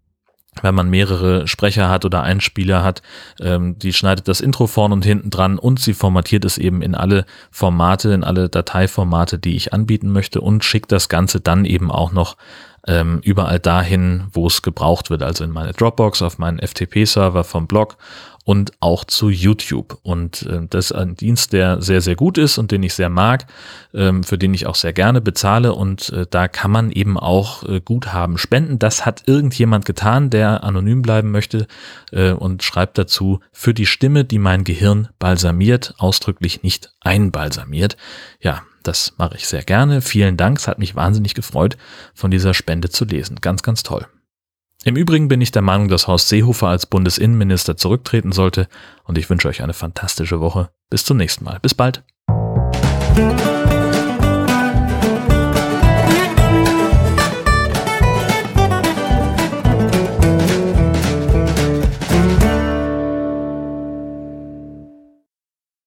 wenn 0.61 0.75
man 0.75 0.89
mehrere 0.89 1.47
Sprecher 1.47 1.89
hat 1.89 2.05
oder 2.05 2.23
Einspieler 2.23 2.83
hat, 2.83 3.01
ähm, 3.39 3.77
die 3.79 3.93
schneidet 3.93 4.27
das 4.27 4.41
Intro 4.41 4.67
vorn 4.67 4.91
und 4.91 5.05
hinten 5.05 5.29
dran 5.29 5.57
und 5.59 5.79
sie 5.79 5.93
formatiert 5.93 6.45
es 6.45 6.57
eben 6.57 6.81
in 6.81 6.95
alle 6.95 7.25
Formate, 7.51 8.11
in 8.11 8.23
alle 8.23 8.49
Dateiformate, 8.49 9.39
die 9.39 9.55
ich 9.55 9.73
anbieten 9.73 10.11
möchte 10.11 10.41
und 10.41 10.63
schickt 10.63 10.91
das 10.91 11.09
Ganze 11.09 11.39
dann 11.39 11.65
eben 11.65 11.91
auch 11.91 12.11
noch 12.11 12.35
ähm, 12.87 13.19
überall 13.23 13.59
dahin, 13.59 14.27
wo 14.31 14.47
es 14.47 14.61
gebraucht 14.61 15.09
wird, 15.09 15.23
also 15.23 15.43
in 15.43 15.51
meine 15.51 15.73
Dropbox, 15.73 16.21
auf 16.21 16.37
meinen 16.37 16.59
FTP-Server 16.59 17.43
vom 17.43 17.67
Blog 17.67 17.97
und 18.49 18.71
auch 18.79 19.05
zu 19.05 19.29
YouTube. 19.29 19.99
Und 20.01 20.41
äh, 20.43 20.61
das 20.67 20.85
ist 20.85 20.91
ein 20.93 21.15
Dienst, 21.15 21.53
der 21.53 21.83
sehr, 21.83 22.01
sehr 22.01 22.15
gut 22.15 22.39
ist 22.39 22.57
und 22.57 22.71
den 22.71 22.81
ich 22.81 22.95
sehr 22.95 23.09
mag, 23.09 23.45
ähm, 23.93 24.23
für 24.23 24.39
den 24.39 24.55
ich 24.55 24.65
auch 24.65 24.73
sehr 24.73 24.91
gerne 24.91 25.21
bezahle. 25.21 25.73
Und 25.73 26.09
äh, 26.09 26.25
da 26.27 26.47
kann 26.47 26.71
man 26.71 26.91
eben 26.91 27.19
auch 27.19 27.61
äh, 27.63 27.79
Guthaben 27.79 28.39
spenden. 28.39 28.79
Das 28.79 29.05
hat 29.05 29.23
irgendjemand 29.27 29.85
getan, 29.85 30.31
der 30.31 30.63
anonym 30.63 31.03
bleiben 31.03 31.29
möchte 31.29 31.67
äh, 32.11 32.31
und 32.31 32.63
schreibt 32.63 32.97
dazu, 32.97 33.39
für 33.51 33.75
die 33.75 33.85
Stimme, 33.85 34.25
die 34.25 34.39
mein 34.39 34.63
Gehirn 34.63 35.09
balsamiert, 35.19 35.93
ausdrücklich 35.99 36.63
nicht 36.63 36.91
einbalsamiert. 37.01 37.97
Ja, 38.41 38.63
das 38.89 39.13
mache 39.17 39.35
ich 39.37 39.47
sehr 39.47 39.63
gerne. 39.63 40.01
Vielen 40.01 40.35
Dank. 40.35 40.57
Es 40.57 40.67
hat 40.67 40.79
mich 40.79 40.95
wahnsinnig 40.95 41.35
gefreut, 41.35 41.77
von 42.15 42.31
dieser 42.31 42.55
Spende 42.55 42.89
zu 42.89 43.05
lesen. 43.05 43.37
Ganz, 43.39 43.61
ganz 43.61 43.83
toll. 43.83 44.07
Im 44.83 44.95
Übrigen 44.95 45.27
bin 45.27 45.41
ich 45.41 45.51
der 45.51 45.61
Meinung, 45.61 45.89
dass 45.89 46.07
Horst 46.07 46.29
Seehofer 46.29 46.69
als 46.69 46.85
Bundesinnenminister 46.85 47.77
zurücktreten 47.77 48.31
sollte 48.31 48.67
und 49.03 49.17
ich 49.17 49.29
wünsche 49.29 49.47
euch 49.47 49.61
eine 49.61 49.73
fantastische 49.73 50.39
Woche. 50.39 50.69
Bis 50.89 51.05
zum 51.05 51.17
nächsten 51.17 51.43
Mal. 51.45 51.59
Bis 51.61 51.75
bald. 51.75 52.03